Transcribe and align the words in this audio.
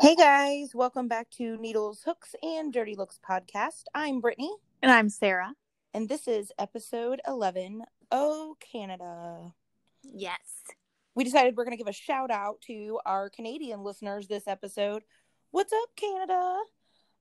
Hey 0.00 0.14
guys, 0.14 0.74
welcome 0.74 1.08
back 1.08 1.28
to 1.32 1.56
Needles, 1.56 2.02
Hooks, 2.04 2.34
and 2.42 2.72
Dirty 2.72 2.94
Looks 2.94 3.18
podcast. 3.28 3.84
I'm 3.94 4.20
Brittany, 4.20 4.52
And 4.82 4.92
I'm 4.92 5.08
Sarah. 5.08 5.54
and 5.92 6.08
this 6.08 6.28
is 6.28 6.52
episode 6.58 7.20
11. 7.26 7.82
Oh, 8.12 8.56
Canada. 8.60 9.52
Yes. 10.02 10.62
We 11.14 11.24
decided 11.24 11.56
we're 11.56 11.64
going 11.64 11.76
to 11.76 11.82
give 11.82 11.88
a 11.88 11.92
shout 11.92 12.30
out 12.30 12.60
to 12.68 13.00
our 13.04 13.28
Canadian 13.28 13.82
listeners 13.82 14.28
this 14.28 14.46
episode. 14.46 15.02
What's 15.50 15.72
up, 15.72 15.88
Canada? 15.96 16.58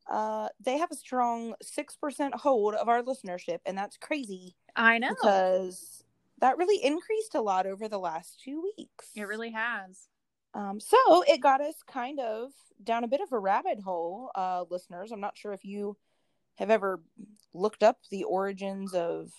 Uh, 0.09 0.49
they 0.63 0.77
have 0.77 0.91
a 0.91 0.95
strong 0.95 1.55
6% 1.63 2.33
hold 2.35 2.75
of 2.75 2.87
our 2.87 3.01
listenership, 3.01 3.59
and 3.65 3.77
that's 3.77 3.97
crazy 3.97 4.55
I 4.75 4.99
know. 4.99 5.09
because 5.09 6.03
that 6.39 6.57
really 6.57 6.83
increased 6.83 7.33
a 7.33 7.41
lot 7.41 7.65
over 7.65 7.89
the 7.89 7.97
last 7.99 8.39
two 8.39 8.61
weeks. 8.77 9.09
It 9.15 9.23
really 9.27 9.51
has. 9.51 10.07
Um, 10.53 10.79
so 10.79 11.23
it 11.27 11.41
got 11.41 11.61
us 11.61 11.75
kind 11.87 12.19
of 12.19 12.51
down 12.83 13.03
a 13.03 13.07
bit 13.07 13.21
of 13.21 13.31
a 13.31 13.39
rabbit 13.39 13.79
hole, 13.79 14.31
uh, 14.35 14.65
listeners. 14.69 15.11
I'm 15.11 15.19
not 15.19 15.37
sure 15.37 15.53
if 15.53 15.65
you 15.65 15.97
have 16.57 16.69
ever 16.71 17.01
looked 17.53 17.83
up 17.83 17.97
the 18.09 18.23
origins 18.23 18.93
of 18.93 19.31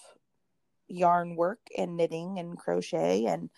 yarn 0.89 1.37
work 1.37 1.61
and 1.77 1.97
knitting 1.97 2.39
and 2.39 2.59
crochet 2.59 3.27
and 3.27 3.51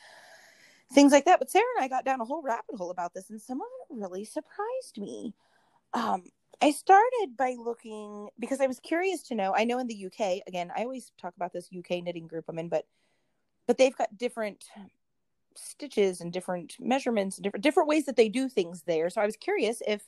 things 0.92 1.12
like 1.12 1.24
that. 1.26 1.38
But 1.38 1.50
Sarah 1.50 1.64
and 1.76 1.84
I 1.84 1.88
got 1.88 2.04
down 2.04 2.20
a 2.20 2.24
whole 2.24 2.42
rabbit 2.42 2.76
hole 2.76 2.90
about 2.90 3.14
this, 3.14 3.30
and 3.30 3.40
some 3.40 3.60
of 3.60 3.66
it 3.90 3.95
really 4.01 4.24
surprised 4.24 4.98
me. 4.98 5.34
Um, 5.92 6.24
I 6.62 6.73
started 6.73 7.37
by 7.38 7.56
looking 7.59 8.28
because 8.38 8.60
I 8.60 8.66
was 8.66 8.80
curious 8.80 9.23
to 9.24 9.34
know. 9.34 9.54
I 9.54 9.64
know 9.64 9.78
in 9.78 9.87
the 9.87 10.06
UK, 10.06 10.42
again, 10.46 10.70
I 10.76 10.82
always 10.82 11.10
talk 11.18 11.34
about 11.37 11.52
this 11.52 11.68
UK 11.76 12.02
knitting 12.02 12.26
group 12.26 12.45
I'm 12.48 12.59
in, 12.59 12.68
but 12.68 12.87
but 13.66 13.78
they've 13.78 13.96
got 13.96 14.18
different 14.18 14.64
stitches 15.54 16.20
and 16.20 16.32
different 16.32 16.77
measurements 16.78 17.36
and 17.36 17.45
different 17.45 17.62
different 17.62 17.88
ways 17.88 18.06
that 18.06 18.16
they 18.16 18.29
do 18.29 18.48
things 18.48 18.82
there. 18.82 19.10
So 19.10 19.20
I 19.20 19.26
was 19.26 19.37
curious 19.37 19.82
if 19.87 20.02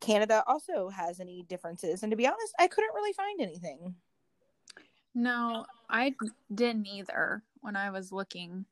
Canada 0.00 0.44
also 0.46 0.88
has 0.88 1.20
any 1.20 1.42
differences. 1.42 2.02
And 2.02 2.10
to 2.10 2.16
be 2.16 2.26
honest, 2.26 2.54
I 2.58 2.68
couldn't 2.68 2.94
really 2.94 3.12
find 3.12 3.40
anything. 3.40 3.94
No, 5.14 5.66
I 5.90 6.14
didn't 6.54 6.86
either 6.86 7.42
when 7.60 7.76
I 7.76 7.90
was 7.90 8.12
looking. 8.12 8.64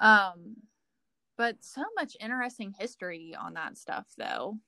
Um, 0.00 0.56
but 1.36 1.56
so 1.60 1.84
much 1.96 2.16
interesting 2.20 2.74
history 2.76 3.36
on 3.38 3.54
that 3.54 3.78
stuff, 3.78 4.06
though. 4.16 4.58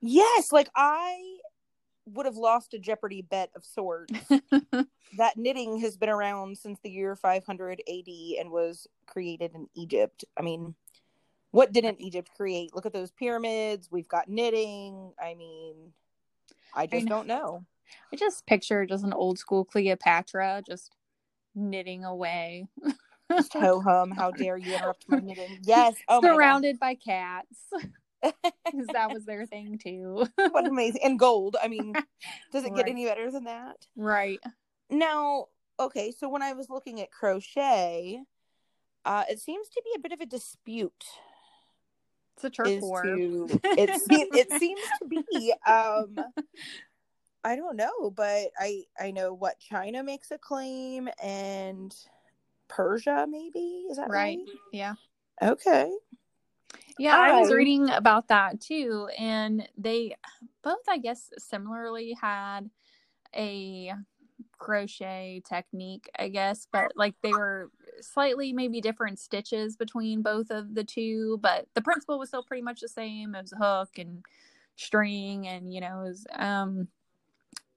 Yes, 0.00 0.52
like 0.52 0.68
I 0.74 1.38
would 2.14 2.26
have 2.26 2.36
lost 2.36 2.74
a 2.74 2.78
Jeopardy 2.78 3.22
bet 3.22 3.50
of 3.54 3.64
sorts. 3.64 4.12
that 5.16 5.36
knitting 5.36 5.78
has 5.80 5.96
been 5.96 6.08
around 6.08 6.58
since 6.58 6.78
the 6.80 6.90
year 6.90 7.16
500 7.16 7.82
AD 7.88 8.08
and 8.40 8.50
was 8.50 8.86
created 9.06 9.54
in 9.54 9.68
Egypt. 9.74 10.24
I 10.38 10.42
mean, 10.42 10.74
what 11.50 11.72
didn't 11.72 12.00
Egypt 12.00 12.30
create? 12.36 12.74
Look 12.74 12.86
at 12.86 12.92
those 12.92 13.10
pyramids. 13.10 13.88
We've 13.90 14.08
got 14.08 14.28
knitting. 14.28 15.12
I 15.22 15.34
mean, 15.34 15.92
I 16.74 16.86
just 16.86 17.06
know. 17.06 17.16
don't 17.16 17.26
know. 17.26 17.64
I 18.12 18.16
just 18.16 18.46
picture 18.46 18.84
just 18.84 19.04
an 19.04 19.12
old 19.12 19.38
school 19.38 19.64
Cleopatra 19.64 20.62
just 20.66 20.94
knitting 21.54 22.04
away, 22.04 22.68
ho 23.52 23.80
hum. 23.80 24.10
How 24.16 24.30
dare 24.30 24.56
you 24.56 24.74
interrupt 24.74 25.08
my 25.08 25.20
knitting? 25.20 25.58
Yes. 25.62 25.94
Oh 26.08 26.20
surrounded 26.20 26.78
by 26.78 26.94
cats. 26.94 27.56
'Cause 28.70 28.86
that 28.92 29.12
was 29.12 29.24
their 29.24 29.46
thing 29.46 29.78
too. 29.78 30.26
what 30.50 30.66
amazing 30.66 31.00
and 31.04 31.18
gold 31.18 31.56
i 31.62 31.68
mean 31.68 31.94
does 32.52 32.64
it 32.64 32.74
get 32.74 32.84
Right. 32.84 32.88
any 32.90 33.04
better 33.06 33.30
than 33.30 33.44
that 33.44 33.76
right. 33.96 34.40
now 34.90 35.46
okay 35.80 36.10
so 36.10 36.28
when 36.28 36.42
i 36.42 36.52
was 36.52 36.68
looking 36.68 37.00
at 37.00 37.10
crochet 37.10 38.20
uh 39.04 39.24
it 39.30 39.38
seems 39.40 39.68
to 39.68 39.82
be 39.84 39.90
a 39.96 40.00
bit 40.00 40.12
of 40.12 40.20
a 40.20 40.26
dispute 40.26 41.04
It's 42.36 42.44
a 42.44 42.50
turf 42.50 42.82
war. 42.82 43.02
to 43.04 43.48
it, 43.76 44.00
se- 44.00 44.28
it 44.32 44.52
seems 44.52 44.80
to 45.02 45.08
be 45.08 45.52
um 45.66 46.18
i 47.44 47.54
don't 47.54 47.76
know 47.76 48.10
but 48.10 48.48
i 48.58 48.82
i 48.98 49.10
know 49.12 49.32
what 49.32 49.58
china 49.60 50.02
makes 50.02 50.30
a 50.32 50.38
claim 50.38 51.08
and 51.22 51.94
persia 52.68 53.26
maybe 53.30 53.86
is 53.90 53.96
that 53.96 54.08
right, 54.10 54.36
Right. 54.38 54.58
Yeah. 54.72 54.94
okay 55.40 55.90
Yeah, 56.98 57.16
I 57.16 57.32
was 57.40 57.52
reading 57.52 57.90
about 57.90 58.28
that 58.28 58.60
too. 58.60 59.08
And 59.18 59.68
they 59.76 60.16
both, 60.62 60.82
I 60.88 60.98
guess, 60.98 61.30
similarly 61.38 62.16
had 62.20 62.70
a 63.34 63.92
crochet 64.58 65.42
technique, 65.48 66.08
I 66.18 66.28
guess, 66.28 66.66
but 66.70 66.92
like 66.96 67.14
they 67.22 67.32
were 67.32 67.70
slightly 68.00 68.52
maybe 68.52 68.80
different 68.80 69.18
stitches 69.18 69.76
between 69.76 70.22
both 70.22 70.50
of 70.50 70.74
the 70.74 70.84
two, 70.84 71.38
but 71.42 71.66
the 71.74 71.82
principle 71.82 72.18
was 72.18 72.28
still 72.28 72.42
pretty 72.42 72.62
much 72.62 72.80
the 72.80 72.88
same. 72.88 73.34
It 73.34 73.42
was 73.42 73.52
a 73.52 73.56
hook 73.56 73.98
and 73.98 74.24
string 74.76 75.46
and 75.48 75.72
you 75.72 75.80
know, 75.80 76.00
it 76.00 76.08
was 76.08 76.26
um 76.34 76.88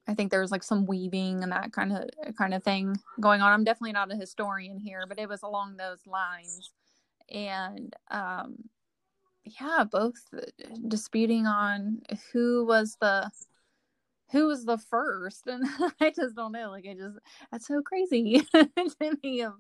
I 0.07 0.13
think 0.15 0.31
there 0.31 0.41
was 0.41 0.51
like 0.51 0.63
some 0.63 0.85
weaving 0.85 1.43
and 1.43 1.51
that 1.51 1.71
kind 1.71 1.93
of 1.93 2.35
kind 2.35 2.53
of 2.53 2.63
thing 2.63 2.99
going 3.19 3.41
on. 3.41 3.51
I'm 3.53 3.63
definitely 3.63 3.93
not 3.93 4.11
a 4.11 4.15
historian 4.15 4.79
here, 4.79 5.05
but 5.07 5.19
it 5.19 5.29
was 5.29 5.43
along 5.43 5.77
those 5.77 6.05
lines. 6.07 6.71
And 7.29 7.95
um 8.09 8.57
yeah, 9.43 9.83
both 9.89 10.15
disputing 10.87 11.47
on 11.47 12.01
who 12.31 12.65
was 12.65 12.97
the 13.01 13.29
who 14.31 14.47
was 14.47 14.65
the 14.65 14.77
first 14.77 15.47
and 15.47 15.65
I 16.01 16.11
just 16.11 16.35
don't 16.35 16.51
know. 16.51 16.69
Like 16.71 16.85
I 16.87 16.93
just 16.93 17.17
that's 17.51 17.67
so 17.67 17.81
crazy 17.81 18.45
to 18.53 19.17
me 19.23 19.41
of 19.41 19.53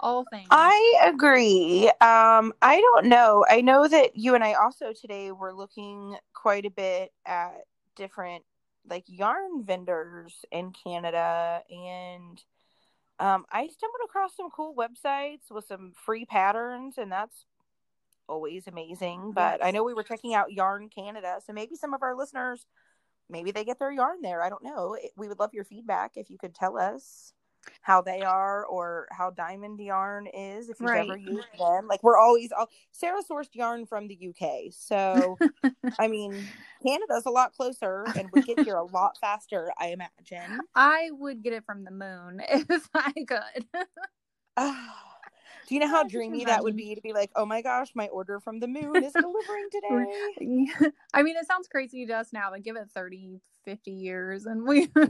all 0.00 0.24
things. 0.30 0.46
I 0.50 1.10
agree. 1.12 1.88
Um, 2.00 2.52
I 2.62 2.80
don't 2.80 3.06
know. 3.06 3.44
I 3.48 3.60
know 3.60 3.86
that 3.86 4.16
you 4.16 4.34
and 4.34 4.44
I 4.44 4.54
also 4.54 4.92
today 4.92 5.32
were 5.32 5.54
looking 5.54 6.16
quite 6.34 6.64
a 6.66 6.70
bit 6.70 7.12
at 7.26 7.64
different 7.96 8.44
like 8.88 9.04
yarn 9.06 9.64
vendors 9.64 10.44
in 10.50 10.72
Canada 10.72 11.62
and 11.70 12.42
um, 13.20 13.44
I 13.50 13.66
stumbled 13.66 14.00
across 14.04 14.36
some 14.36 14.50
cool 14.50 14.74
websites 14.74 15.50
with 15.50 15.66
some 15.66 15.92
free 15.94 16.24
patterns 16.24 16.98
and 16.98 17.10
that's 17.10 17.44
always 18.28 18.66
amazing. 18.66 19.32
But 19.34 19.64
I 19.64 19.70
know 19.70 19.84
we 19.84 19.94
were 19.94 20.02
checking 20.02 20.34
out 20.34 20.52
Yarn 20.52 20.88
Canada, 20.88 21.40
so 21.44 21.52
maybe 21.52 21.76
some 21.76 21.94
of 21.94 22.02
our 22.02 22.16
listeners 22.16 22.66
maybe 23.30 23.50
they 23.50 23.64
get 23.64 23.78
their 23.78 23.92
yarn 23.92 24.22
there. 24.22 24.42
I 24.42 24.48
don't 24.48 24.64
know. 24.64 24.96
We 25.16 25.28
would 25.28 25.38
love 25.38 25.52
your 25.52 25.64
feedback 25.64 26.12
if 26.16 26.30
you 26.30 26.38
could 26.38 26.54
tell 26.54 26.78
us 26.78 27.32
how 27.82 28.00
they 28.00 28.22
are 28.22 28.64
or 28.64 29.08
how 29.10 29.30
diamond 29.30 29.78
yarn 29.78 30.26
is 30.26 30.70
if 30.70 30.80
you've 30.80 30.90
ever 30.90 31.16
used 31.16 31.48
them 31.58 31.86
like 31.86 32.02
we're 32.02 32.16
always 32.16 32.50
all 32.52 32.68
sarah 32.92 33.20
sourced 33.28 33.52
yarn 33.52 33.84
from 33.84 34.08
the 34.08 34.28
uk 34.28 34.72
so 34.72 35.36
i 35.98 36.06
mean 36.06 36.32
canada's 36.86 37.26
a 37.26 37.30
lot 37.30 37.52
closer 37.52 38.06
and 38.16 38.28
we 38.32 38.42
get 38.42 38.60
here 38.60 38.76
a 38.76 38.84
lot 38.84 39.18
faster 39.20 39.70
i 39.76 39.88
imagine 39.88 40.60
I 40.74 41.10
would 41.12 41.42
get 41.42 41.52
it 41.52 41.64
from 41.64 41.84
the 41.84 41.90
moon 41.90 42.40
if 42.48 42.88
I 42.94 43.12
could. 43.26 43.66
Ah, 44.60 45.17
do 45.68 45.74
you 45.74 45.80
know 45.80 45.88
how 45.88 46.02
dreamy 46.02 46.44
that 46.44 46.64
would 46.64 46.76
be 46.76 46.94
to 46.94 47.00
be 47.00 47.12
like 47.12 47.30
oh 47.36 47.46
my 47.46 47.62
gosh 47.62 47.88
my 47.94 48.08
order 48.08 48.40
from 48.40 48.58
the 48.58 48.66
moon 48.66 49.04
is 49.04 49.12
delivering 49.12 49.68
today 49.70 50.28
I 51.14 51.22
mean, 51.22 51.36
it 51.36 51.46
sounds 51.46 51.68
crazy 51.68 52.06
to 52.06 52.12
us 52.14 52.32
now, 52.32 52.50
but 52.50 52.62
give 52.62 52.76
it 52.76 52.88
30, 52.92 53.40
50 53.64 53.90
years 53.90 54.46
and 54.46 54.66
we 54.66 54.88
we, 54.96 55.04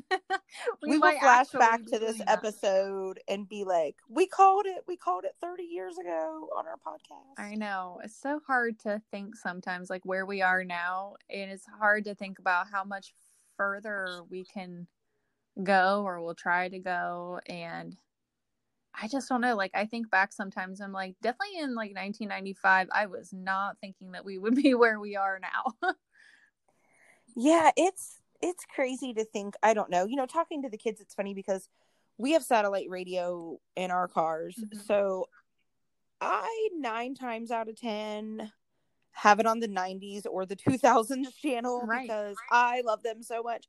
will 0.83 0.99
might 0.99 1.21
flash 1.21 1.49
back 1.51 1.85
to 1.87 1.99
this 1.99 2.19
that. 2.19 2.29
episode 2.29 3.21
and 3.29 3.49
be 3.49 3.65
like 3.65 3.97
we 4.09 4.27
called 4.27 4.67
it 4.67 4.83
we 4.89 4.97
called 4.97 5.25
it 5.25 5.37
30 5.41 5.63
years 5.63 5.97
ago 5.99 6.49
on 6.57 6.67
our 6.67 6.77
podcast 6.77 7.39
I 7.39 7.55
know. 7.55 8.01
It's 8.03 8.21
so 8.21 8.41
hard 8.47 8.79
to 8.81 9.01
think 9.13 9.37
sometimes, 9.37 9.91
like 9.91 10.05
where 10.05 10.27
we 10.27 10.43
are 10.43 10.65
now. 10.65 11.15
And 11.31 11.51
it's 11.51 11.67
hard 11.79 12.05
to 12.05 12.15
think 12.15 12.39
about 12.39 12.67
how 12.71 12.85
much 12.85 13.15
further 13.57 14.23
we 14.29 14.45
can 14.45 14.87
go 15.63 16.03
or 16.05 16.21
we'll 16.21 16.35
try 16.35 16.69
to 16.69 16.79
go. 16.79 17.41
And 17.47 17.97
I 19.01 19.09
just 19.09 19.29
don't 19.29 19.41
know. 19.41 19.55
Like, 19.55 19.71
I 19.75 19.87
think 19.87 20.11
back 20.11 20.33
sometimes, 20.33 20.81
I'm 20.81 20.93
like, 20.93 21.15
definitely 21.23 21.59
in 21.61 21.75
like 21.75 21.95
1995, 21.95 22.89
I 22.93 23.07
was 23.07 23.33
not 23.33 23.79
thinking 23.81 24.13
that 24.13 24.25
we 24.25 24.39
would 24.39 24.55
be 24.63 24.75
where 24.75 24.99
we 24.99 25.17
are 25.17 25.39
now. 25.41 25.95
Yeah, 27.37 27.71
it's 27.77 28.21
it's 28.43 28.65
crazy 28.65 29.13
to 29.15 29.25
think. 29.25 29.55
I 29.63 29.75
don't 29.75 29.91
know. 29.91 30.05
You 30.05 30.17
know, 30.17 30.27
talking 30.27 30.63
to 30.63 30.69
the 30.69 30.79
kids, 30.79 31.01
it's 31.01 31.15
funny 31.15 31.35
because 31.35 31.69
we 32.17 32.33
have 32.33 32.43
satellite 32.43 32.89
radio 32.89 33.59
in 33.77 33.91
our 33.91 34.09
cars. 34.09 34.57
Mhm. 34.59 34.87
So 34.87 35.29
I 36.21 36.69
nine 36.75 37.15
times 37.15 37.51
out 37.51 37.69
of 37.69 37.77
ten 37.77 38.53
have 39.13 39.41
it 39.41 39.47
on 39.47 39.59
the 39.61 39.69
90s 39.69 40.27
or 40.27 40.47
the 40.47 40.57
2000s 40.57 41.33
channel 41.35 41.87
Right. 41.87 42.03
because 42.03 42.37
I 42.51 42.83
love 42.83 43.03
them 43.03 43.23
so 43.23 43.43
much. 43.43 43.67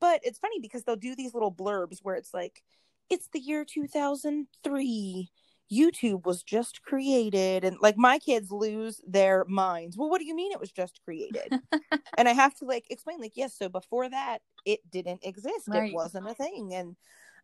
But 0.00 0.20
it's 0.24 0.38
funny 0.38 0.60
because 0.60 0.84
they'll 0.84 0.96
do 0.96 1.14
these 1.14 1.34
little 1.34 1.52
blurbs 1.52 1.98
where 2.02 2.14
it's 2.16 2.32
like, 2.32 2.62
it's 3.10 3.28
the 3.32 3.40
year 3.40 3.64
2003. 3.64 5.30
YouTube 5.72 6.26
was 6.26 6.42
just 6.42 6.82
created. 6.82 7.64
And 7.64 7.76
like 7.80 7.96
my 7.96 8.18
kids 8.18 8.50
lose 8.50 9.00
their 9.06 9.44
minds. 9.46 9.96
Well, 9.96 10.10
what 10.10 10.18
do 10.18 10.26
you 10.26 10.34
mean 10.34 10.52
it 10.52 10.60
was 10.60 10.72
just 10.72 11.00
created? 11.04 11.60
and 12.18 12.28
I 12.28 12.32
have 12.32 12.54
to 12.56 12.64
like 12.64 12.86
explain, 12.90 13.20
like, 13.20 13.36
yes, 13.36 13.56
so 13.56 13.68
before 13.68 14.08
that, 14.08 14.38
it 14.64 14.80
didn't 14.90 15.20
exist. 15.24 15.68
Right. 15.68 15.90
It 15.90 15.94
wasn't 15.94 16.28
a 16.28 16.34
thing. 16.34 16.74
And 16.74 16.96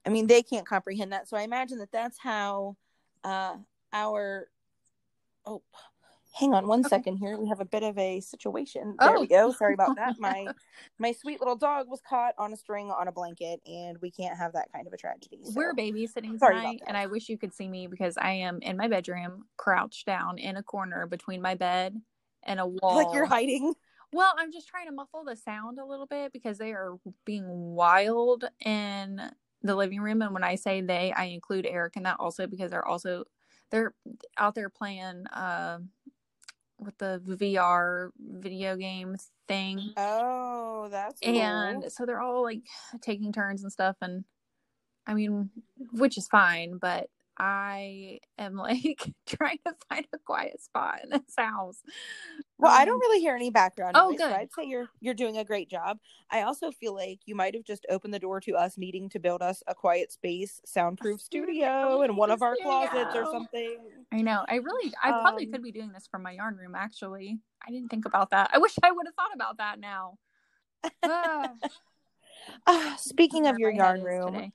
I 0.05 0.11
mean, 0.11 0.27
they 0.27 0.43
can't 0.43 0.67
comprehend 0.67 1.13
that. 1.13 1.29
So 1.29 1.37
I 1.37 1.43
imagine 1.43 1.79
that 1.79 1.93
that's 1.93 2.19
how 2.19 2.77
uh, 3.23 3.57
our, 3.93 4.49
oh, 5.45 5.63
Hang 6.39 6.53
on 6.53 6.67
one 6.67 6.81
Okay. 6.85 6.97
second 6.97 7.17
here. 7.17 7.39
We 7.39 7.49
have 7.49 7.61
a 7.61 7.65
bit 7.65 7.83
of 7.83 7.97
a 7.97 8.21
situation. 8.21 8.97
There 9.01 9.17
Oh. 9.17 9.21
we 9.21 9.27
go. 9.27 9.53
Sorry 9.53 9.73
about 9.73 9.97
that. 9.97 10.17
My 10.21 10.49
my 10.99 11.13
sweet 11.13 11.41
little 11.41 11.57
dog 11.57 11.89
was 11.89 12.03
caught 12.07 12.35
on 12.37 12.53
a 12.53 12.57
string 12.57 12.91
on 12.91 13.09
a 13.09 13.13
blanket, 13.13 13.61
and 13.67 13.97
we 14.03 14.11
can't 14.11 14.37
have 14.37 14.53
that 14.53 14.71
kind 14.73 14.87
of 14.87 14.93
a 14.93 14.97
tragedy. 14.99 15.41
So. 15.45 15.53
We're 15.55 15.75
babysitting 15.75 16.39
tonight, 16.39 16.83
and 16.87 16.97
I 16.97 17.07
wish 17.07 17.29
you 17.31 17.39
could 17.39 17.55
see 17.55 17.69
me 17.69 17.87
because 17.87 18.19
I 18.19 18.33
am 18.33 18.59
in 18.61 18.77
my 18.77 18.89
bedroom, 18.89 19.45
crouched 19.57 20.07
down 20.07 20.39
in 20.39 20.57
a 20.57 20.63
corner 20.63 21.07
between 21.07 21.41
my 21.41 21.55
bed 21.55 22.01
and 22.43 22.61
a 22.61 22.67
wall. 22.67 22.81
like 22.97 23.13
you're 23.15 23.27
hiding. 23.27 23.75
Well, 24.13 24.33
I'm 24.37 24.53
just 24.53 24.69
trying 24.69 24.87
to 24.87 24.93
muffle 24.93 25.25
the 25.25 25.37
sound 25.37 25.79
a 25.79 25.85
little 25.85 26.07
bit 26.07 26.33
because 26.33 26.59
they 26.59 26.73
are 26.73 26.97
being 27.25 27.47
wild 27.49 28.45
in 28.65 29.21
the 29.63 29.75
living 29.75 30.01
room. 30.01 30.23
And 30.23 30.33
when 30.33 30.45
I 30.45 30.55
say 30.55 30.81
they, 30.81 31.13
I 31.13 31.25
include 31.25 31.67
Eric 31.67 31.97
in 31.97 32.05
that 32.05 32.17
also 32.21 32.47
because 32.47 32.71
they're 32.71 32.87
also 32.87 33.25
they're 33.71 33.95
out 34.39 34.55
there 34.55 34.69
playing 34.69 35.27
uh, 35.27 35.79
with 36.79 36.99
the 36.99 37.21
VR 37.25 38.11
video 38.19 38.77
game 38.77 39.17
thing. 39.49 39.93
Oh, 39.97 40.89
that's 40.91 41.21
cool. 41.21 41.39
And 41.39 41.91
so 41.91 42.05
they're 42.07 42.21
all 42.21 42.43
like 42.43 42.63
taking 43.01 43.33
turns 43.33 43.63
and 43.63 43.73
stuff. 43.73 43.97
And 44.01 44.25
I 45.07 45.15
mean, 45.15 45.51
which 45.93 46.19
is 46.19 46.29
fine, 46.29 46.79
but 46.79 47.09
I 47.39 48.21
am 48.39 48.55
like 48.57 49.13
trying 49.27 49.59
to 49.67 49.75
find 49.89 50.07
a 50.13 50.19
quiet 50.19 50.63
spot 50.63 51.01
in 51.05 51.11
this 51.11 51.35
house. 51.37 51.83
Well, 52.59 52.73
I 52.73 52.81
Um, 52.81 52.87
don't 52.87 53.01
really 53.01 53.21
hear 53.21 53.37
any 53.37 53.51
background 53.51 53.97
Oh, 53.97 54.09
noise, 54.11 54.19
so 54.21 54.27
good. 54.29 54.35
I'd 54.35 54.53
say 54.53 54.65
you're 54.65 54.89
you're 55.01 55.15
doing 55.15 55.37
a 55.37 55.45
great 55.45 55.69
job. 55.69 55.99
I 56.31 56.43
also 56.43 56.71
feel 56.71 56.95
like 56.95 57.21
you 57.27 57.35
might 57.35 57.55
have 57.55 57.65
just 57.65 57.85
opened 57.91 58.15
the 58.15 58.19
door 58.19 58.41
to 58.41 58.53
us 58.53 58.79
needing 58.79 59.09
to 59.11 59.19
build 59.21 59.43
us 59.43 59.63
a 59.67 59.75
quiet 59.75 60.11
space, 60.13 60.61
soundproof 60.65 61.21
studio 61.21 62.03
in 62.03 62.17
one 62.17 62.31
of 62.31 62.43
our 62.43 62.57
closets 62.57 63.15
or 63.15 63.27
something. 63.27 63.77
I 64.13 64.23
know. 64.23 64.45
I 64.49 64.57
really, 64.57 64.95
I 65.03 65.11
probably 65.13 65.47
Um, 65.47 65.53
could 65.53 65.63
be 65.63 65.73
doing 65.73 65.93
this 65.93 66.07
from 66.07 66.23
my 66.23 66.33
yarn 66.33 66.57
room. 66.57 66.75
Actually, 66.75 67.39
I 67.67 67.71
didn't 67.71 67.89
think 67.91 68.07
about 68.07 68.31
that. 68.31 68.51
I 68.53 68.59
wish 68.59 68.75
I 68.83 68.91
would 68.91 69.07
have 69.07 69.15
thought 69.15 69.35
about 69.35 69.59
that 69.59 69.79
now. 69.79 70.19
Ah, 71.03 71.53
Ah, 72.67 72.97
speaking 73.01 73.47
of 73.47 73.59
your 73.59 73.71
yarn 73.71 74.01
room, 74.03 74.33
today. 74.33 74.53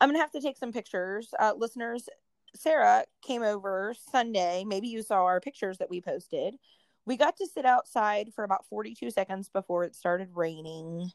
I'm 0.00 0.08
gonna 0.08 0.18
have 0.18 0.30
to 0.32 0.40
take 0.40 0.56
some 0.56 0.72
pictures. 0.72 1.28
Uh, 1.38 1.52
listeners, 1.56 2.08
Sarah 2.54 3.04
came 3.22 3.42
over 3.42 3.94
Sunday. 4.10 4.64
Maybe 4.66 4.88
you 4.88 5.02
saw 5.02 5.24
our 5.24 5.40
pictures 5.40 5.78
that 5.78 5.90
we 5.90 6.00
posted. 6.00 6.54
We 7.06 7.16
got 7.16 7.36
to 7.38 7.46
sit 7.46 7.64
outside 7.64 8.32
for 8.34 8.44
about 8.44 8.66
42 8.68 9.10
seconds 9.10 9.48
before 9.48 9.84
it 9.84 9.94
started 9.94 10.28
raining. 10.34 11.10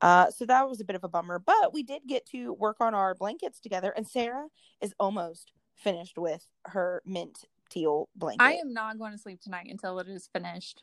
Uh, 0.00 0.30
so 0.30 0.44
that 0.44 0.68
was 0.68 0.80
a 0.80 0.84
bit 0.84 0.96
of 0.96 1.04
a 1.04 1.08
bummer, 1.08 1.38
but 1.38 1.72
we 1.72 1.82
did 1.82 2.02
get 2.06 2.26
to 2.26 2.52
work 2.52 2.76
on 2.80 2.94
our 2.94 3.14
blankets 3.14 3.60
together. 3.60 3.92
And 3.96 4.06
Sarah 4.06 4.48
is 4.82 4.94
almost 5.00 5.52
finished 5.74 6.18
with 6.18 6.46
her 6.66 7.02
mint 7.06 7.44
teal 7.70 8.08
blanket. 8.14 8.42
I 8.42 8.54
am 8.54 8.72
not 8.72 8.98
going 8.98 9.12
to 9.12 9.18
sleep 9.18 9.40
tonight 9.40 9.68
until 9.70 9.98
it 9.98 10.08
is 10.08 10.28
finished. 10.32 10.82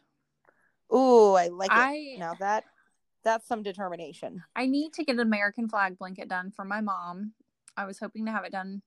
Ooh, 0.94 1.34
I 1.34 1.48
like 1.48 1.72
it. 1.72 2.20
Now 2.20 2.34
that 2.40 2.66
that's 3.24 3.48
some 3.48 3.64
determination. 3.64 4.44
I 4.56 4.66
need 4.66 4.94
to 4.94 5.04
get 5.04 5.14
an 5.14 5.22
American 5.22 5.70
flag 5.70 5.98
blanket 5.98 6.28
done 6.28 6.52
for 6.52 6.66
my 6.66 6.82
mom. 6.82 7.34
I 7.78 7.86
was 7.86 8.00
hoping 8.00 8.26
to 8.26 8.32
have 8.32 8.44
it 8.44 8.52
done 8.52 8.82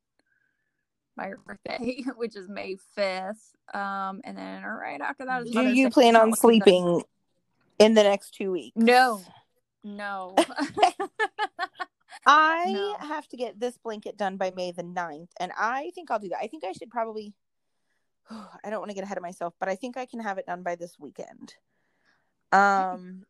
her 1.24 1.38
birthday, 1.44 2.02
which 2.16 2.36
is 2.36 2.48
May 2.48 2.76
fifth. 2.94 3.54
Um, 3.74 4.20
and 4.24 4.36
then 4.36 4.62
right 4.62 5.00
after 5.00 5.24
that 5.26 5.42
is 5.42 5.50
Do 5.50 5.58
Mother's 5.58 5.76
you 5.76 5.84
Day. 5.86 5.90
plan 5.90 6.16
on 6.16 6.34
sleeping 6.34 7.02
in 7.78 7.94
the 7.94 8.02
next 8.02 8.34
two 8.34 8.52
weeks? 8.52 8.76
No, 8.76 9.22
no. 9.82 10.36
I 12.26 12.72
No. 12.72 12.96
have 13.06 13.26
to 13.28 13.36
get 13.36 13.58
this 13.60 13.78
blanket 13.78 14.16
done 14.16 14.36
by 14.36 14.52
May 14.54 14.72
the 14.72 14.82
9th, 14.82 15.30
and 15.38 15.52
I 15.58 15.90
think 15.94 16.10
I'll 16.10 16.18
do 16.18 16.28
that. 16.30 16.40
I 16.42 16.48
think 16.48 16.64
I 16.64 16.72
should 16.72 16.90
probably, 16.90 17.32
I 18.30 18.70
don't 18.70 18.80
want 18.80 18.90
to 18.90 18.94
get 18.94 19.04
ahead 19.04 19.16
of 19.16 19.22
myself, 19.22 19.54
but 19.60 19.68
I 19.68 19.76
think 19.76 19.96
I 19.96 20.06
can 20.06 20.20
have 20.20 20.38
it 20.38 20.46
done 20.46 20.62
by 20.62 20.74
this 20.76 20.96
weekend. 20.98 21.54
Um, 22.52 23.24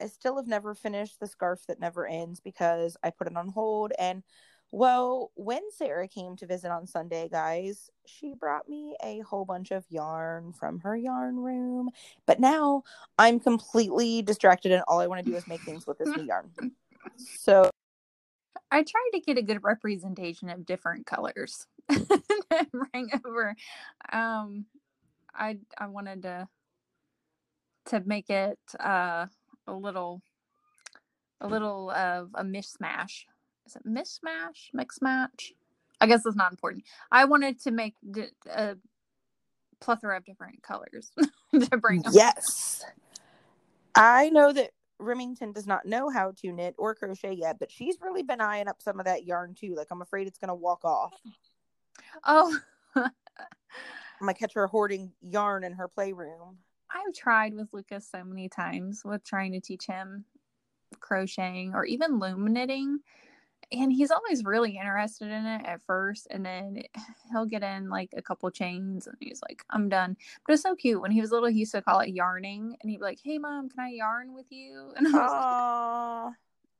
I 0.00 0.06
still 0.06 0.36
have 0.36 0.46
never 0.46 0.74
finished 0.74 1.18
the 1.18 1.26
scarf 1.26 1.60
that 1.66 1.80
never 1.80 2.06
ends 2.06 2.40
because 2.40 2.96
I 3.02 3.10
put 3.10 3.26
it 3.26 3.36
on 3.36 3.48
hold. 3.48 3.92
And 3.98 4.22
well, 4.70 5.30
when 5.34 5.62
Sarah 5.70 6.08
came 6.08 6.36
to 6.36 6.46
visit 6.46 6.70
on 6.70 6.86
Sunday, 6.86 7.28
guys, 7.28 7.90
she 8.06 8.34
brought 8.34 8.68
me 8.68 8.96
a 9.02 9.20
whole 9.20 9.44
bunch 9.44 9.70
of 9.70 9.84
yarn 9.88 10.52
from 10.52 10.80
her 10.80 10.96
yarn 10.96 11.36
room. 11.36 11.90
But 12.26 12.40
now 12.40 12.82
I'm 13.18 13.40
completely 13.40 14.22
distracted, 14.22 14.72
and 14.72 14.82
all 14.86 15.00
I 15.00 15.06
want 15.06 15.24
to 15.24 15.30
do 15.30 15.36
is 15.36 15.46
make 15.46 15.62
things 15.62 15.86
with 15.86 15.98
this 15.98 16.14
new 16.16 16.24
yarn. 16.24 16.50
So 17.38 17.70
I 18.70 18.82
tried 18.82 19.10
to 19.14 19.20
get 19.20 19.38
a 19.38 19.42
good 19.42 19.62
representation 19.64 20.50
of 20.50 20.66
different 20.66 21.06
colors 21.06 21.66
bring 21.88 23.10
over. 23.26 23.56
Um, 24.12 24.66
I 25.34 25.58
I 25.78 25.86
wanted 25.86 26.22
to 26.22 26.48
to 27.86 28.02
make 28.04 28.28
it 28.28 28.58
uh 28.78 29.26
a 29.66 29.72
little 29.72 30.20
a 31.40 31.46
little 31.46 31.90
of 31.90 32.30
a 32.34 32.44
mishmash. 32.44 33.24
Is 33.68 33.76
it 33.76 33.86
mishmash? 33.86 34.70
Mix 34.72 35.02
match? 35.02 35.52
I 36.00 36.06
guess 36.06 36.24
it's 36.24 36.36
not 36.36 36.52
important. 36.52 36.84
I 37.12 37.26
wanted 37.26 37.60
to 37.62 37.70
make 37.70 37.94
d- 38.10 38.28
a 38.50 38.76
plethora 39.80 40.16
of 40.16 40.24
different 40.24 40.62
colors 40.62 41.10
to 41.52 41.76
bring. 41.76 42.00
over. 42.06 42.10
Yes. 42.16 42.82
I 43.94 44.30
know 44.30 44.52
that 44.52 44.70
Remington 44.98 45.52
does 45.52 45.66
not 45.66 45.84
know 45.84 46.08
how 46.08 46.32
to 46.40 46.52
knit 46.52 46.76
or 46.78 46.94
crochet 46.94 47.34
yet, 47.34 47.58
but 47.58 47.70
she's 47.70 47.98
really 48.00 48.22
been 48.22 48.40
eyeing 48.40 48.68
up 48.68 48.80
some 48.80 48.98
of 49.00 49.04
that 49.06 49.26
yarn 49.26 49.54
too. 49.54 49.74
Like, 49.76 49.88
I'm 49.90 50.00
afraid 50.02 50.26
it's 50.26 50.38
going 50.38 50.48
to 50.48 50.54
walk 50.54 50.84
off. 50.84 51.12
Oh, 52.24 52.56
I'm 52.96 53.10
to 54.26 54.34
catch 54.34 54.54
her 54.54 54.66
hoarding 54.66 55.12
yarn 55.20 55.62
in 55.62 55.74
her 55.74 55.88
playroom. 55.88 56.56
I've 56.90 57.14
tried 57.14 57.54
with 57.54 57.74
Lucas 57.74 58.08
so 58.10 58.24
many 58.24 58.48
times 58.48 59.02
with 59.04 59.24
trying 59.24 59.52
to 59.52 59.60
teach 59.60 59.86
him 59.86 60.24
crocheting 61.00 61.74
or 61.74 61.84
even 61.84 62.18
loom 62.18 62.46
knitting. 62.46 63.00
And 63.70 63.92
he's 63.92 64.10
always 64.10 64.44
really 64.44 64.76
interested 64.78 65.28
in 65.28 65.44
it 65.44 65.66
at 65.66 65.82
first. 65.82 66.26
And 66.30 66.44
then 66.44 66.82
he'll 67.30 67.44
get 67.44 67.62
in 67.62 67.90
like 67.90 68.10
a 68.16 68.22
couple 68.22 68.50
chains 68.50 69.06
and 69.06 69.16
he's 69.20 69.42
like, 69.46 69.62
I'm 69.70 69.88
done. 69.90 70.16
But 70.46 70.54
it's 70.54 70.62
so 70.62 70.74
cute. 70.74 71.00
When 71.02 71.10
he 71.10 71.20
was 71.20 71.32
little, 71.32 71.48
he 71.50 71.58
used 71.60 71.72
to 71.72 71.82
call 71.82 72.00
it 72.00 72.08
yarning. 72.10 72.76
And 72.80 72.90
he'd 72.90 72.96
be 72.98 73.02
like, 73.04 73.20
Hey, 73.22 73.36
mom, 73.38 73.68
can 73.68 73.80
I 73.80 73.90
yarn 73.90 74.32
with 74.34 74.46
you? 74.50 74.92
And 74.96 75.06
I 75.08 75.10
was 75.10 76.34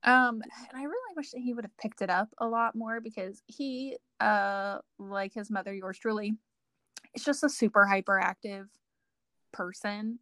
Aww. 0.04 0.10
um, 0.10 0.42
and 0.70 0.78
I 0.78 0.84
really 0.84 1.14
wish 1.16 1.30
that 1.32 1.40
he 1.40 1.52
would 1.52 1.64
have 1.64 1.76
picked 1.76 2.00
it 2.00 2.08
up 2.10 2.28
a 2.38 2.46
lot 2.46 2.74
more 2.74 3.00
because 3.00 3.42
he, 3.46 3.96
uh, 4.20 4.78
like 4.98 5.34
his 5.34 5.50
mother, 5.50 5.74
yours 5.74 5.98
truly, 5.98 6.34
is 7.14 7.24
just 7.24 7.44
a 7.44 7.48
super 7.50 7.86
hyperactive 7.90 8.68
person. 9.52 10.20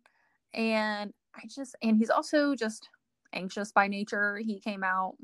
And 0.52 1.12
I 1.34 1.42
just, 1.48 1.76
and 1.82 1.96
he's 1.96 2.10
also 2.10 2.54
just 2.54 2.88
anxious 3.32 3.70
by 3.70 3.86
nature. 3.88 4.38
He 4.38 4.58
came 4.58 4.82
out 4.82 5.16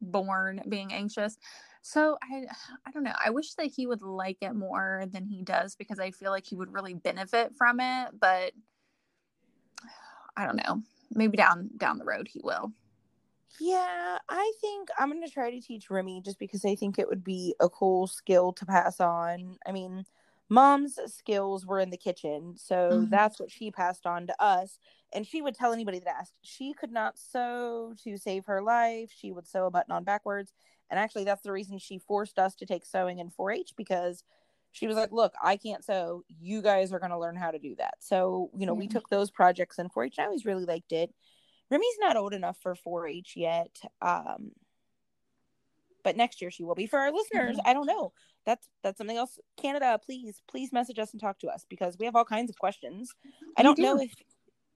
born 0.00 0.62
being 0.68 0.92
anxious. 0.92 1.38
So 1.82 2.18
I, 2.22 2.46
I 2.84 2.90
don't 2.90 3.04
know. 3.04 3.14
I 3.24 3.30
wish 3.30 3.54
that 3.54 3.66
he 3.66 3.86
would 3.86 4.02
like 4.02 4.38
it 4.40 4.54
more 4.54 5.04
than 5.12 5.24
he 5.24 5.42
does 5.42 5.76
because 5.76 6.00
I 6.00 6.10
feel 6.10 6.32
like 6.32 6.44
he 6.44 6.56
would 6.56 6.72
really 6.72 6.94
benefit 6.94 7.54
from 7.56 7.80
it. 7.80 8.08
But 8.18 8.52
I 10.36 10.46
don't 10.46 10.56
know. 10.56 10.82
Maybe 11.14 11.36
down 11.36 11.70
down 11.76 11.98
the 11.98 12.04
road 12.04 12.28
he 12.28 12.40
will. 12.42 12.72
Yeah, 13.58 14.18
I 14.28 14.52
think 14.60 14.88
I'm 14.98 15.10
going 15.10 15.22
to 15.22 15.30
try 15.30 15.50
to 15.50 15.60
teach 15.60 15.88
Remy 15.88 16.22
just 16.22 16.38
because 16.38 16.64
I 16.64 16.74
think 16.74 16.98
it 16.98 17.08
would 17.08 17.24
be 17.24 17.54
a 17.60 17.68
cool 17.68 18.06
skill 18.06 18.52
to 18.52 18.66
pass 18.66 19.00
on. 19.00 19.56
I 19.66 19.72
mean, 19.72 20.04
mom's 20.48 20.98
skills 21.06 21.66
were 21.66 21.80
in 21.80 21.90
the 21.90 21.96
kitchen, 21.96 22.56
so 22.56 23.02
Mhm. 23.02 23.10
that's 23.10 23.40
what 23.40 23.50
she 23.50 23.70
passed 23.70 24.06
on 24.06 24.26
to 24.28 24.42
us. 24.42 24.78
And 25.12 25.26
she 25.26 25.42
would 25.42 25.54
tell 25.54 25.72
anybody 25.72 25.98
that 26.00 26.16
asked. 26.16 26.34
She 26.42 26.72
could 26.72 26.92
not 26.92 27.18
sew 27.18 27.94
to 28.04 28.16
save 28.16 28.46
her 28.46 28.62
life. 28.62 29.10
She 29.12 29.32
would 29.32 29.46
sew 29.46 29.66
a 29.66 29.70
button 29.70 29.92
on 29.92 30.04
backwards. 30.04 30.52
And 30.90 31.00
actually, 31.00 31.24
that's 31.24 31.42
the 31.42 31.52
reason 31.52 31.78
she 31.78 31.98
forced 31.98 32.38
us 32.38 32.54
to 32.56 32.66
take 32.66 32.84
sewing 32.84 33.18
in 33.18 33.30
4 33.30 33.50
H 33.50 33.74
because 33.76 34.24
she 34.72 34.86
was 34.86 34.96
like, 34.96 35.10
Look, 35.10 35.34
I 35.42 35.56
can't 35.56 35.84
sew. 35.84 36.22
You 36.28 36.62
guys 36.62 36.92
are 36.92 36.98
going 36.98 37.10
to 37.10 37.18
learn 37.18 37.36
how 37.36 37.50
to 37.50 37.58
do 37.58 37.74
that. 37.76 37.94
So, 38.00 38.50
you 38.54 38.66
know, 38.66 38.74
we 38.74 38.86
took 38.88 39.08
those 39.08 39.30
projects 39.30 39.78
in 39.78 39.88
4 39.88 40.04
H. 40.04 40.18
I 40.18 40.24
always 40.26 40.44
really 40.44 40.64
liked 40.66 40.92
it. 40.92 41.12
Remy's 41.70 41.98
not 41.98 42.16
old 42.16 42.32
enough 42.34 42.58
for 42.58 42.76
4-H 42.76 43.34
yet. 43.36 43.80
Um, 44.00 44.52
but 46.06 46.16
next 46.16 46.40
year 46.40 46.52
she 46.52 46.62
will 46.62 46.76
be. 46.76 46.86
For 46.86 47.00
our 47.00 47.10
listeners, 47.10 47.58
I 47.64 47.72
don't 47.72 47.84
know. 47.84 48.12
That's 48.44 48.68
that's 48.84 48.96
something 48.96 49.16
else. 49.16 49.40
Canada, 49.60 49.98
please, 50.06 50.40
please 50.48 50.72
message 50.72 51.00
us 51.00 51.10
and 51.10 51.20
talk 51.20 51.40
to 51.40 51.48
us 51.48 51.66
because 51.68 51.96
we 51.98 52.06
have 52.06 52.14
all 52.14 52.24
kinds 52.24 52.48
of 52.48 52.56
questions. 52.56 53.12
I 53.56 53.64
don't 53.64 53.74
do. 53.74 53.82
know 53.82 54.00
if 54.00 54.14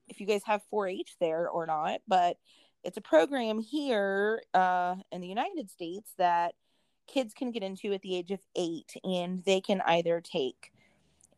if 0.08 0.20
you 0.20 0.26
guys 0.26 0.42
have 0.46 0.60
4-H 0.75 1.14
there 1.20 1.49
or 1.49 1.66
not, 1.66 2.00
but 2.08 2.37
it's 2.82 2.96
a 2.96 3.00
program 3.00 3.60
here 3.60 4.42
uh, 4.54 4.96
in 5.12 5.20
the 5.20 5.28
United 5.28 5.70
States 5.70 6.12
that 6.18 6.56
kids 7.06 7.32
can 7.32 7.52
get 7.52 7.62
into 7.62 7.92
at 7.92 8.02
the 8.02 8.16
age 8.16 8.32
of 8.32 8.40
eight, 8.56 8.92
and 9.04 9.44
they 9.44 9.60
can 9.60 9.80
either 9.82 10.20
take 10.20 10.72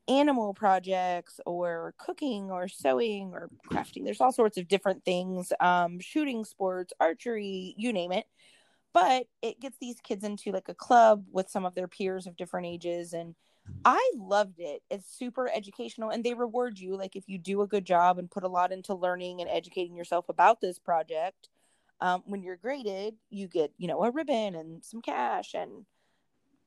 animal 0.08 0.54
projects 0.54 1.38
or 1.44 1.92
cooking 1.98 2.50
or 2.50 2.66
sewing 2.66 3.32
or 3.34 3.50
crafting. 3.70 4.04
There's 4.04 4.22
all 4.22 4.32
sorts 4.32 4.56
of 4.56 4.68
different 4.68 5.04
things, 5.04 5.52
um, 5.60 6.00
shooting 6.00 6.46
sports, 6.46 6.94
archery, 6.98 7.74
you 7.76 7.92
name 7.92 8.12
it. 8.12 8.24
But 8.92 9.26
it 9.40 9.60
gets 9.60 9.76
these 9.80 10.00
kids 10.00 10.24
into 10.24 10.52
like 10.52 10.68
a 10.68 10.74
club 10.74 11.24
with 11.30 11.48
some 11.48 11.64
of 11.64 11.74
their 11.74 11.88
peers 11.88 12.26
of 12.26 12.36
different 12.36 12.66
ages. 12.66 13.12
And 13.12 13.34
I 13.84 14.12
loved 14.16 14.58
it. 14.60 14.82
It's 14.90 15.06
super 15.08 15.48
educational 15.48 16.10
and 16.10 16.22
they 16.22 16.34
reward 16.34 16.78
you 16.78 16.96
like 16.96 17.16
if 17.16 17.24
you 17.26 17.38
do 17.38 17.62
a 17.62 17.66
good 17.66 17.84
job 17.84 18.18
and 18.18 18.30
put 18.30 18.44
a 18.44 18.48
lot 18.48 18.72
into 18.72 18.94
learning 18.94 19.40
and 19.40 19.48
educating 19.48 19.96
yourself 19.96 20.28
about 20.28 20.60
this 20.60 20.78
project. 20.78 21.48
Um, 22.00 22.22
when 22.26 22.42
you're 22.42 22.56
graded, 22.56 23.14
you 23.30 23.46
get, 23.46 23.72
you 23.78 23.86
know, 23.86 24.02
a 24.02 24.10
ribbon 24.10 24.56
and 24.56 24.84
some 24.84 25.00
cash 25.00 25.54
and 25.54 25.86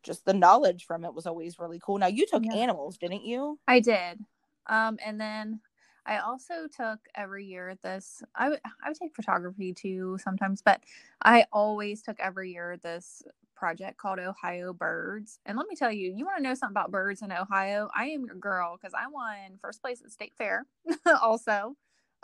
just 0.02 0.24
the 0.24 0.34
knowledge 0.34 0.86
from 0.86 1.04
it 1.04 1.14
was 1.14 1.26
always 1.26 1.60
really 1.60 1.80
cool. 1.84 1.98
Now 1.98 2.08
you 2.08 2.26
took 2.26 2.46
Yeah. 2.46 2.56
animals, 2.56 2.98
didn't 2.98 3.26
you? 3.26 3.60
I 3.68 3.82
did. 3.82 4.24
Um, 4.68 4.98
and 5.04 5.20
then 5.20 5.60
I 6.06 6.18
also 6.18 6.68
took 6.68 7.00
every 7.16 7.46
year 7.46 7.76
this. 7.82 8.22
I 8.36 8.50
would 8.50 8.60
I 8.84 8.90
would 8.90 8.98
take 8.98 9.16
photography 9.16 9.74
too 9.74 10.18
sometimes, 10.24 10.62
but 10.62 10.84
I 11.24 11.46
always 11.52 12.02
took 12.02 12.20
every 12.20 12.52
year 12.52 12.78
this 12.78 13.24
project 13.56 13.98
called 13.98 14.20
Ohio 14.20 14.74
Birds. 14.74 15.40
And 15.46 15.58
let 15.58 15.68
me 15.68 15.76
tell 15.76 15.92
you, 15.92 16.14
you 16.16 16.26
want 16.26 16.38
to 16.38 16.44
know 16.44 16.54
something 16.54 16.74
about 16.74 16.92
birds 16.92 17.22
in 17.22 17.32
Ohio? 17.32 17.90
I 17.96 18.06
am 18.08 18.26
your 18.26 18.36
girl 18.36 18.78
because 18.78 18.94
I 18.94 19.08
won 19.08 19.58
first 19.62 19.82
place 19.82 20.02
at 20.04 20.12
State 20.12 20.34
Fair. 20.38 20.66
also, 21.22 21.76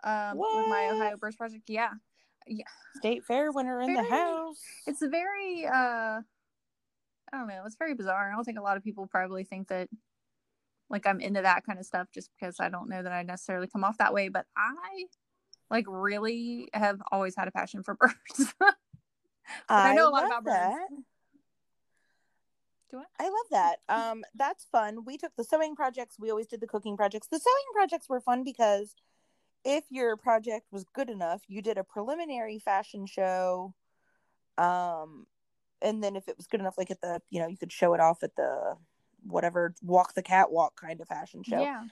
um, 0.04 0.38
with 0.38 0.68
my 0.68 0.92
Ohio 0.94 1.18
Birds 1.18 1.36
project. 1.36 1.70
Yeah, 1.70 1.92
Yeah. 2.46 2.66
State 2.96 3.24
fair 3.24 3.52
winner 3.52 3.82
in 3.82 3.94
the 3.94 4.04
house. 4.04 4.60
it's 4.86 5.02
a 5.02 5.08
very 5.08 5.66
uh, 5.66 6.22
I 7.34 7.38
don't 7.38 7.48
know. 7.48 7.64
It's 7.66 7.78
very 7.78 7.96
bizarre. 7.96 8.30
I 8.30 8.36
don't 8.36 8.44
think 8.44 8.60
a 8.60 8.64
lot 8.64 8.78
of 8.78 8.84
people 8.84 9.08
probably 9.08 9.44
think 9.44 9.70
that 9.70 9.90
like 10.92 11.08
I'm 11.08 11.20
into 11.20 11.42
that 11.42 11.66
kind 11.66 11.80
of 11.80 11.86
stuff 11.86 12.08
just 12.14 12.30
because 12.38 12.58
I 12.60 12.70
don't 12.70 12.90
know 12.90 13.02
that 13.02 13.12
I 13.12 13.24
necessarily 13.24 13.68
come 13.68 13.84
off 13.84 13.98
that 13.98 14.14
way, 14.14 14.30
but 14.30 14.46
I 14.56 15.06
like 15.70 15.86
really 15.88 16.70
have 16.74 17.02
always 17.12 17.36
had 17.36 17.48
a 17.48 17.52
passion 17.52 17.82
for 17.84 17.96
birds. 18.00 18.54
I 19.70 19.96
know 19.96 20.10
a 20.10 20.12
lot 20.12 20.26
about 20.26 20.44
birds. 20.44 20.56
that. 20.56 20.88
Do 22.90 23.00
I? 23.00 23.24
I 23.26 23.30
love 23.30 23.46
that. 23.52 23.76
Um, 23.90 24.24
that's 24.36 24.66
fun. 24.72 25.06
We 25.06 25.18
took 25.18 25.36
the 25.38 25.44
sewing 25.44 25.76
projects. 25.76 26.18
We 26.20 26.30
always 26.30 26.48
did 26.48 26.60
the 26.62 26.68
cooking 26.68 26.98
projects. 26.98 27.28
The 27.28 27.40
sewing 27.40 27.74
projects 27.74 28.10
were 28.10 28.20
fun 28.20 28.44
because 28.44 28.94
if 29.64 29.86
your 29.90 30.18
project 30.18 30.68
was 30.72 30.86
good 30.94 31.10
enough, 31.10 31.42
you 31.48 31.62
did 31.62 31.78
a 31.78 31.84
preliminary 31.84 32.60
fashion 32.60 33.06
show. 33.06 33.74
Um, 34.58 35.28
and 35.82 36.04
then 36.04 36.16
if 36.16 36.28
it 36.28 36.38
was 36.38 36.48
good 36.48 36.60
enough, 36.60 36.78
like 36.78 36.92
at 36.92 37.02
the, 37.02 37.22
you 37.30 37.40
know, 37.40 37.48
you 37.48 37.58
could 37.58 37.72
show 37.72 37.94
it 37.94 38.00
off 38.00 38.24
at 38.24 38.36
the 38.36 38.76
whatever 39.24 39.74
walk 39.82 40.14
the 40.14 40.24
catwalk 40.24 40.80
kind 40.80 41.02
of 41.02 41.08
fashion 41.08 41.44
show. 41.44 41.62
Yeah. 41.62 41.84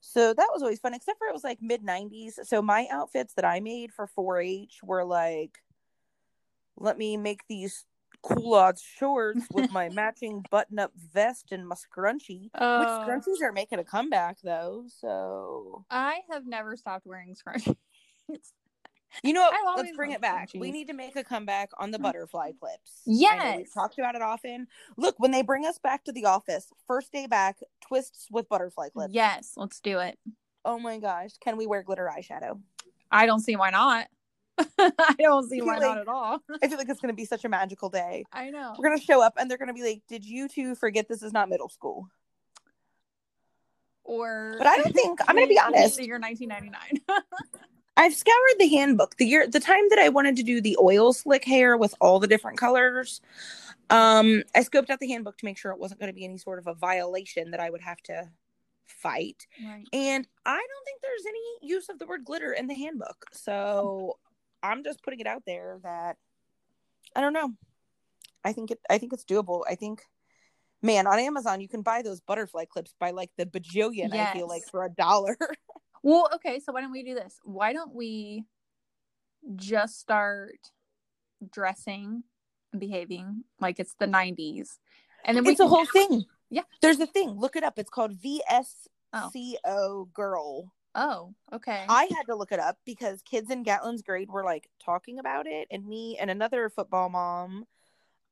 So 0.00 0.34
that 0.34 0.48
was 0.52 0.62
always 0.62 0.80
fun, 0.80 0.92
except 0.92 1.18
for 1.18 1.28
it 1.28 1.32
was 1.32 1.44
like 1.44 1.62
mid 1.62 1.82
90s. 1.82 2.44
So 2.44 2.60
my 2.60 2.86
outfits 2.90 3.34
that 3.34 3.44
I 3.44 3.60
made 3.60 3.92
for 3.92 4.06
4 4.06 4.40
H 4.40 4.80
were 4.82 5.04
like, 5.04 5.58
let 6.76 6.98
me 6.98 7.16
make 7.16 7.46
these 7.48 7.86
culottes 8.26 8.82
shorts 8.82 9.46
with 9.52 9.70
my 9.70 9.88
matching 9.94 10.44
button 10.50 10.78
up 10.78 10.92
vest 10.96 11.52
and 11.52 11.66
my 11.66 11.76
scrunchie. 11.76 12.50
Oh. 12.54 12.80
Which 12.80 12.88
scrunchies 12.88 13.42
are 13.42 13.52
making 13.52 13.78
a 13.78 13.84
comeback 13.84 14.38
though. 14.42 14.84
So, 14.88 15.84
I 15.90 16.20
have 16.30 16.46
never 16.46 16.76
stopped 16.76 17.06
wearing 17.06 17.34
scrunchies. 17.34 17.76
You 19.22 19.32
know 19.32 19.42
what? 19.42 19.76
Let's 19.78 19.96
bring 19.96 20.12
it 20.12 20.20
back. 20.20 20.50
We 20.54 20.70
need 20.70 20.88
to 20.88 20.94
make 20.94 21.16
a 21.16 21.24
comeback 21.24 21.70
on 21.78 21.90
the 21.90 21.98
butterfly 21.98 22.52
clips. 22.58 23.02
Yes. 23.06 23.56
We've 23.58 23.72
talked 23.74 23.98
about 23.98 24.14
it 24.14 24.22
often. 24.22 24.66
Look, 24.96 25.14
when 25.18 25.30
they 25.30 25.42
bring 25.42 25.64
us 25.66 25.78
back 25.78 26.04
to 26.04 26.12
the 26.12 26.24
office, 26.26 26.72
first 26.86 27.12
day 27.12 27.26
back, 27.26 27.58
twists 27.86 28.26
with 28.30 28.48
butterfly 28.48 28.88
clips. 28.90 29.14
yes, 29.14 29.52
let's 29.56 29.80
do 29.80 29.98
it. 30.00 30.18
Oh 30.64 30.78
my 30.78 30.98
gosh. 30.98 31.30
Can 31.40 31.56
we 31.56 31.66
wear 31.66 31.82
glitter 31.82 32.10
eyeshadow? 32.14 32.60
I 33.10 33.26
don't 33.26 33.40
see 33.40 33.54
why 33.56 33.70
not. 33.70 34.06
I 34.78 35.14
don't 35.18 35.48
see 35.48 35.60
why 35.62 35.74
like- 35.74 35.82
not 35.82 35.98
at 35.98 36.08
all. 36.08 36.40
I 36.62 36.68
feel 36.68 36.78
like 36.78 36.88
it's 36.88 37.00
going 37.00 37.12
to 37.12 37.16
be 37.16 37.24
such 37.24 37.44
a 37.44 37.48
magical 37.48 37.90
day. 37.90 38.24
I 38.32 38.50
know. 38.50 38.74
We're 38.78 38.88
going 38.88 38.98
to 38.98 39.04
show 39.04 39.20
up 39.22 39.34
and 39.36 39.50
they're 39.50 39.58
going 39.58 39.68
to 39.68 39.74
be 39.74 39.82
like, 39.82 40.02
Did 40.08 40.24
you 40.24 40.48
two 40.48 40.74
forget 40.74 41.08
this 41.08 41.22
is 41.22 41.32
not 41.32 41.48
middle 41.48 41.68
school? 41.68 42.08
Or 44.04 44.54
But 44.58 44.66
I 44.66 44.76
don't 44.78 44.92
think, 44.94 45.20
I'm 45.26 45.34
going 45.36 45.46
to 45.48 45.52
be 45.54 45.58
honest. 45.58 46.00
Year 46.02 46.18
1999. 46.18 47.20
I've 47.96 48.14
scoured 48.14 48.58
the 48.58 48.68
handbook. 48.68 49.16
The 49.16 49.26
year, 49.26 49.46
the 49.46 49.60
time 49.60 49.88
that 49.90 49.98
I 49.98 50.08
wanted 50.08 50.36
to 50.36 50.42
do 50.42 50.60
the 50.60 50.76
oil 50.80 51.12
slick 51.12 51.44
hair 51.44 51.76
with 51.76 51.94
all 52.00 52.18
the 52.18 52.26
different 52.26 52.58
colors, 52.58 53.20
um, 53.90 54.42
I 54.54 54.60
scoped 54.60 54.90
out 54.90 54.98
the 54.98 55.08
handbook 55.08 55.38
to 55.38 55.44
make 55.44 55.58
sure 55.58 55.70
it 55.72 55.78
wasn't 55.78 56.00
going 56.00 56.10
to 56.10 56.14
be 56.14 56.24
any 56.24 56.38
sort 56.38 56.58
of 56.58 56.66
a 56.66 56.74
violation 56.74 57.52
that 57.52 57.60
I 57.60 57.70
would 57.70 57.82
have 57.82 58.00
to 58.04 58.28
fight. 58.84 59.46
right. 59.64 59.86
And 59.92 60.26
I 60.44 60.56
don't 60.56 60.84
think 60.84 61.00
there's 61.02 61.26
any 61.26 61.68
use 61.68 61.88
of 61.88 61.98
the 61.98 62.06
word 62.06 62.24
glitter 62.24 62.52
in 62.52 62.66
the 62.66 62.74
handbook. 62.74 63.26
So 63.32 64.18
I'm 64.62 64.82
just 64.82 65.02
putting 65.02 65.20
it 65.20 65.26
out 65.26 65.42
there 65.46 65.78
that 65.82 66.16
I 67.14 67.20
don't 67.20 67.32
know. 67.32 67.52
I 68.44 68.52
think 68.52 68.70
it 68.70 68.80
I 68.90 68.98
think 68.98 69.12
it's 69.12 69.24
doable. 69.24 69.62
I 69.68 69.74
think 69.74 70.02
man, 70.82 71.06
on 71.06 71.18
Amazon 71.18 71.60
you 71.60 71.68
can 71.68 71.82
buy 71.82 72.02
those 72.02 72.20
butterfly 72.20 72.64
clips 72.64 72.94
by 72.98 73.10
like 73.10 73.30
the 73.36 73.46
bajillion, 73.46 74.12
I 74.12 74.32
feel 74.32 74.48
like 74.48 74.64
for 74.70 74.84
a 74.84 74.90
dollar. 74.90 75.36
Well, 76.04 76.28
okay, 76.34 76.60
so 76.60 76.72
why 76.72 76.82
don't 76.82 76.92
we 76.92 77.02
do 77.02 77.14
this? 77.14 77.40
Why 77.44 77.72
don't 77.72 77.94
we 77.94 78.44
just 79.56 79.98
start 79.98 80.70
dressing 81.50 82.22
and 82.72 82.80
behaving 82.80 83.44
like 83.58 83.80
it's 83.80 83.94
the 83.98 84.06
90s? 84.06 84.78
And 85.24 85.34
then 85.34 85.44
we 85.44 85.52
it's 85.52 85.60
a 85.60 85.66
whole 85.66 85.86
thing. 85.86 86.24
Yeah. 86.50 86.64
There's 86.82 87.00
a 87.00 87.06
thing. 87.06 87.30
Look 87.30 87.56
it 87.56 87.64
up. 87.64 87.78
It's 87.78 87.88
called 87.88 88.18
VSCO 88.20 90.12
girl. 90.12 90.72
Oh, 90.94 91.34
okay. 91.54 91.86
I 91.88 92.04
had 92.14 92.26
to 92.26 92.36
look 92.36 92.52
it 92.52 92.60
up 92.60 92.76
because 92.84 93.22
kids 93.22 93.50
in 93.50 93.64
Gatlin's 93.64 94.02
grade 94.02 94.30
were 94.30 94.44
like 94.44 94.68
talking 94.84 95.18
about 95.18 95.46
it, 95.46 95.68
and 95.70 95.86
me 95.86 96.18
and 96.20 96.30
another 96.30 96.68
football 96.68 97.08
mom 97.08 97.64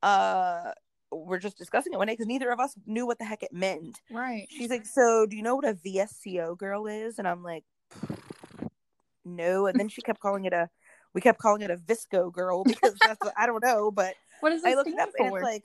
uh 0.02 0.72
were 1.12 1.38
just 1.38 1.58
discussing 1.58 1.92
it 1.92 1.98
one 1.98 2.06
day 2.06 2.14
because 2.14 2.26
neither 2.26 2.50
of 2.50 2.60
us 2.60 2.74
knew 2.86 3.06
what 3.06 3.18
the 3.18 3.24
heck 3.24 3.42
it 3.42 3.52
meant. 3.52 4.00
right. 4.10 4.46
She's 4.48 4.70
like, 4.70 4.86
"So, 4.86 5.26
do 5.26 5.36
you 5.36 5.42
know 5.42 5.54
what 5.56 5.64
a 5.66 5.74
VSCO 5.74 6.56
girl 6.58 6.86
is?" 6.86 7.18
And 7.18 7.28
I'm 7.28 7.42
like, 7.42 7.64
"No." 9.24 9.66
And 9.66 9.78
then 9.78 9.88
she 9.88 10.02
kept 10.02 10.20
calling 10.20 10.44
it 10.44 10.52
a, 10.52 10.68
we 11.14 11.20
kept 11.20 11.38
calling 11.38 11.62
it 11.62 11.70
a 11.70 11.76
Visco 11.76 12.32
girl 12.32 12.64
because 12.64 12.94
that's 13.02 13.22
what, 13.22 13.34
I 13.36 13.46
don't 13.46 13.62
know, 13.62 13.90
but 13.90 14.14
what 14.40 14.52
is 14.52 14.62
I 14.64 14.74
looked 14.74 14.90
it 14.90 14.98
up 14.98 15.10
and 15.18 15.34
it's 15.34 15.42
like, 15.42 15.64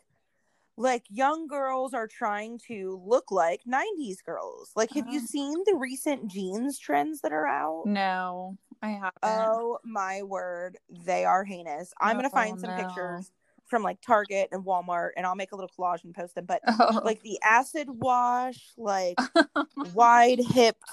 like 0.78 1.04
young 1.10 1.48
girls 1.48 1.94
are 1.94 2.08
trying 2.08 2.60
to 2.68 3.02
look 3.06 3.32
like 3.32 3.62
'90s 3.66 4.22
girls. 4.22 4.72
Like, 4.76 4.92
have 4.92 5.08
you 5.08 5.20
Oh. 5.22 5.26
seen 5.26 5.64
the 5.66 5.76
recent 5.76 6.28
jeans 6.28 6.78
trends 6.78 7.22
that 7.22 7.32
are 7.32 7.48
out? 7.48 7.84
no, 7.88 8.58
I 8.82 8.90
haven't. 8.90 9.14
Oh 9.24 9.80
my 9.84 10.22
word, 10.24 10.78
they 10.90 11.26
are 11.26 11.44
heinous. 11.44 11.94
I'm 12.00 12.16
gonna 12.18 12.30
find 12.30 12.60
some 12.60 12.70
no. 12.72 12.76
pictures 12.76 13.32
from 13.68 13.84
like 13.84 14.02
Target 14.02 14.50
and 14.52 14.66
Walmart, 14.66 15.12
and 15.18 15.26
I'll 15.26 15.36
make 15.36 15.52
a 15.52 15.56
little 15.56 15.72
collage 15.78 16.04
and 16.04 16.16
post 16.16 16.36
them. 16.36 16.46
But 16.46 16.62
Oh. 16.68 17.02
like 17.04 17.22
the 17.22 17.40
acid 17.44 17.88
wash, 17.90 18.60
like 18.78 19.18
wide 19.94 20.40
hipped 20.40 20.84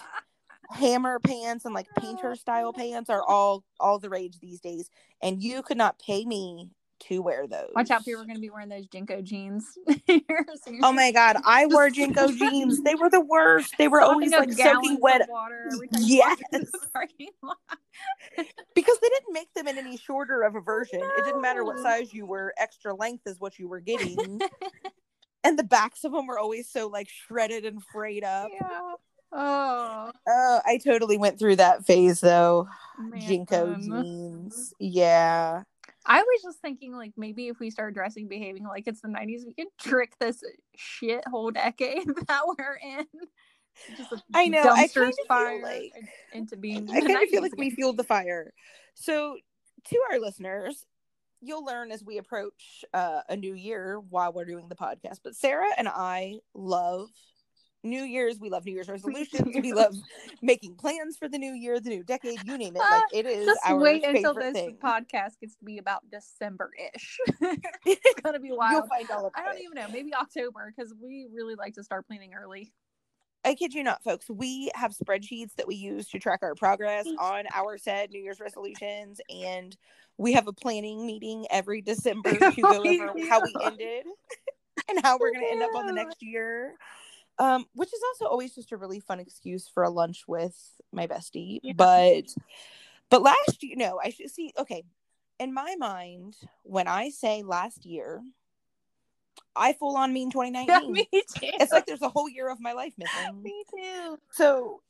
hammer 0.70 1.18
pants 1.20 1.64
and 1.64 1.74
like 1.74 1.86
painter 1.98 2.34
style 2.34 2.72
pants 2.72 3.10
are 3.10 3.22
all 3.22 3.64
all 3.78 3.98
the 3.98 4.08
rage 4.10 4.38
these 4.40 4.60
days. 4.60 4.90
And 5.22 5.42
you 5.42 5.62
could 5.62 5.76
not 5.76 5.98
pay 5.98 6.24
me 6.24 6.70
to 7.08 7.20
wear 7.22 7.46
those. 7.46 7.70
Watch 7.74 7.90
out, 7.90 8.04
people 8.04 8.22
are 8.22 8.24
going 8.24 8.36
to 8.36 8.40
be 8.40 8.50
wearing 8.50 8.68
those 8.68 8.86
JNCO 8.86 9.22
jeans. 9.24 9.66
Oh 10.82 10.92
my 10.92 11.12
god, 11.12 11.36
I 11.44 11.66
wore 11.66 11.88
JNCO 11.90 12.36
jeans. 12.38 12.82
They 12.82 12.94
were 12.94 13.10
the 13.18 13.20
worst. 13.20 13.74
They 13.78 13.88
were 13.88 14.00
always 14.00 14.30
like 14.32 14.52
soaking 14.52 14.98
wet 15.00 15.28
water 15.28 15.70
Yes. 15.92 16.08
you 16.08 16.18
walk 16.20 16.38
into 16.52 16.70
the 16.72 16.88
parking 16.92 17.28
lot. 17.42 17.56
because 18.74 18.98
they 19.00 19.08
didn't 19.08 19.32
make 19.32 19.52
them 19.54 19.68
in 19.68 19.78
any 19.78 19.96
shorter 19.96 20.42
of 20.42 20.54
a 20.54 20.60
version. 20.60 21.00
It 21.02 21.24
didn't 21.24 21.40
matter 21.42 21.64
what 21.64 21.78
size 21.78 22.12
you 22.12 22.26
were, 22.26 22.54
extra 22.58 22.94
length 22.94 23.26
is 23.26 23.38
what 23.40 23.58
you 23.58 23.68
were 23.68 23.80
getting. 23.80 24.40
and 25.44 25.58
the 25.58 25.64
backs 25.64 26.04
of 26.04 26.12
them 26.12 26.26
were 26.26 26.38
always 26.38 26.68
so 26.70 26.88
like 26.88 27.08
shredded 27.08 27.64
and 27.64 27.82
frayed 27.92 28.24
up. 28.24 28.48
yeah. 28.52 28.92
Oh, 29.36 30.12
Uh, 30.28 30.60
I 30.64 30.78
totally 30.84 31.18
went 31.18 31.38
through 31.40 31.56
that 31.56 31.84
phase 31.84 32.20
though. 32.20 32.68
JNCO 33.00 33.80
jeans. 33.82 34.72
Yeah. 34.78 35.62
I 36.06 36.20
was 36.22 36.42
just 36.42 36.60
thinking, 36.60 36.94
like, 36.94 37.12
maybe 37.16 37.48
if 37.48 37.58
we 37.58 37.70
start 37.70 37.94
dressing, 37.94 38.28
behaving 38.28 38.64
like 38.64 38.84
it's 38.86 39.00
the 39.00 39.08
90s, 39.08 39.46
we 39.46 39.54
can 39.54 39.66
trick 39.80 40.12
this 40.20 40.42
shit 40.76 41.26
whole 41.26 41.50
decade 41.50 42.06
that 42.28 42.42
we're 42.46 42.78
in. 42.82 43.06
I 44.32 44.46
know, 44.48 44.62
I 44.62 44.86
kinda 44.86 45.12
feel 45.28 45.62
like- 45.62 45.92
into 46.32 46.56
being. 46.56 46.88
I 46.90 47.00
kind 47.00 47.22
of 47.22 47.28
feel 47.28 47.40
90s 47.40 47.42
like 47.42 47.56
we 47.56 47.70
fueled 47.70 47.96
the 47.96 48.04
fire. 48.04 48.52
So, 48.94 49.36
to 49.86 49.98
our 50.12 50.18
listeners, 50.20 50.84
you'll 51.40 51.64
learn 51.64 51.90
as 51.90 52.02
we 52.02 52.18
approach 52.18 52.84
uh, 52.94 53.20
a 53.28 53.36
new 53.36 53.54
year 53.54 54.00
while 54.08 54.32
we're 54.32 54.44
doing 54.44 54.68
the 54.68 54.76
podcast. 54.76 55.18
But 55.22 55.36
Sarah 55.36 55.68
and 55.76 55.88
I 55.88 56.36
love 56.54 57.08
New 57.84 58.02
Year's. 58.02 58.38
We 58.40 58.50
love 58.50 58.64
New 58.64 58.72
Year's 58.72 58.88
resolutions. 58.88 59.54
we 59.54 59.72
love 59.72 59.94
making 60.42 60.74
plans 60.76 61.16
for 61.16 61.28
the 61.28 61.38
new 61.38 61.52
year, 61.52 61.78
the 61.80 61.90
new 61.90 62.02
decade. 62.02 62.38
You 62.44 62.58
name 62.58 62.76
it. 62.76 62.82
Uh, 62.82 62.90
like 62.90 63.02
it 63.12 63.26
is 63.26 63.46
Just 63.46 63.60
our 63.64 63.78
wait 63.78 64.04
until 64.04 64.34
this 64.34 64.54
thing. 64.54 64.78
podcast 64.82 65.38
gets 65.40 65.54
to 65.56 65.64
be 65.64 65.78
about 65.78 66.02
December 66.10 66.70
ish. 66.94 67.18
it's 67.86 68.20
gonna 68.20 68.40
be 68.40 68.52
wild. 68.56 68.88
find 68.88 69.10
all 69.10 69.26
about 69.26 69.32
I 69.36 69.44
don't 69.44 69.56
it. 69.56 69.62
even 69.62 69.74
know. 69.76 69.88
Maybe 69.92 70.14
October 70.14 70.72
because 70.74 70.94
we 71.00 71.28
really 71.32 71.54
like 71.54 71.74
to 71.74 71.84
start 71.84 72.06
planning 72.06 72.34
early. 72.34 72.72
I 73.46 73.54
kid 73.54 73.74
you 73.74 73.82
not, 73.82 74.02
folks. 74.02 74.28
We 74.30 74.70
have 74.74 74.92
spreadsheets 74.92 75.54
that 75.56 75.68
we 75.68 75.74
use 75.74 76.08
to 76.08 76.18
track 76.18 76.40
our 76.42 76.54
progress 76.54 77.06
mm. 77.06 77.18
on 77.20 77.44
our 77.54 77.76
said 77.76 78.10
New 78.10 78.22
Year's 78.22 78.40
resolutions, 78.40 79.20
and 79.28 79.76
we 80.16 80.32
have 80.32 80.46
a 80.46 80.52
planning 80.52 81.06
meeting 81.06 81.46
every 81.50 81.82
December 81.82 82.32
to 82.32 82.62
go 82.62 82.82
over 82.82 83.12
how 83.28 83.42
we 83.42 83.54
ended 83.62 84.06
and 84.88 85.00
how 85.02 85.18
we're 85.18 85.32
going 85.32 85.44
to 85.44 85.50
end 85.50 85.62
up 85.62 85.74
on 85.74 85.86
the 85.86 85.92
next 85.92 86.22
year. 86.22 86.74
Um, 87.38 87.66
which 87.74 87.92
is 87.92 88.00
also 88.12 88.30
always 88.30 88.54
just 88.54 88.70
a 88.70 88.76
really 88.76 89.00
fun 89.00 89.18
excuse 89.18 89.68
for 89.68 89.82
a 89.82 89.90
lunch 89.90 90.24
with 90.28 90.56
my 90.92 91.06
bestie. 91.06 91.60
Yeah. 91.62 91.72
But 91.76 92.34
but 93.10 93.22
last 93.22 93.62
year, 93.62 93.74
no, 93.76 94.00
I 94.02 94.10
should 94.10 94.30
see. 94.30 94.52
Okay, 94.58 94.84
in 95.38 95.52
my 95.52 95.74
mind, 95.78 96.36
when 96.62 96.88
I 96.88 97.10
say 97.10 97.42
last 97.42 97.84
year, 97.84 98.22
I 99.56 99.72
full 99.72 99.96
on 99.96 100.12
mean 100.12 100.30
2019. 100.32 100.92
Me 100.92 101.06
too. 101.12 101.18
it's 101.42 101.72
like 101.72 101.86
there's 101.86 102.02
a 102.02 102.08
whole 102.08 102.28
year 102.28 102.48
of 102.48 102.60
my 102.60 102.72
life 102.72 102.94
missing. 102.96 103.42
me 103.42 103.64
too. 103.70 104.18
So, 104.30 104.80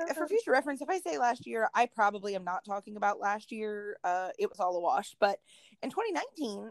uh, 0.00 0.12
for 0.14 0.26
future 0.26 0.50
reference, 0.50 0.82
if 0.82 0.88
I 0.88 0.98
say 0.98 1.18
last 1.18 1.46
year, 1.46 1.68
I 1.74 1.86
probably 1.86 2.34
am 2.34 2.44
not 2.44 2.64
talking 2.64 2.96
about 2.96 3.20
last 3.20 3.52
year. 3.52 3.96
Uh, 4.04 4.28
it 4.38 4.48
was 4.48 4.60
all 4.60 4.76
a 4.76 4.80
wash. 4.80 5.14
But 5.20 5.38
in 5.82 5.90
2019, 5.90 6.70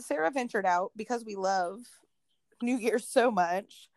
Sarah 0.00 0.30
ventured 0.30 0.66
out 0.66 0.92
because 0.96 1.24
we 1.24 1.36
love 1.36 1.80
New 2.62 2.76
Year's 2.76 3.08
so 3.08 3.30
much. 3.30 3.88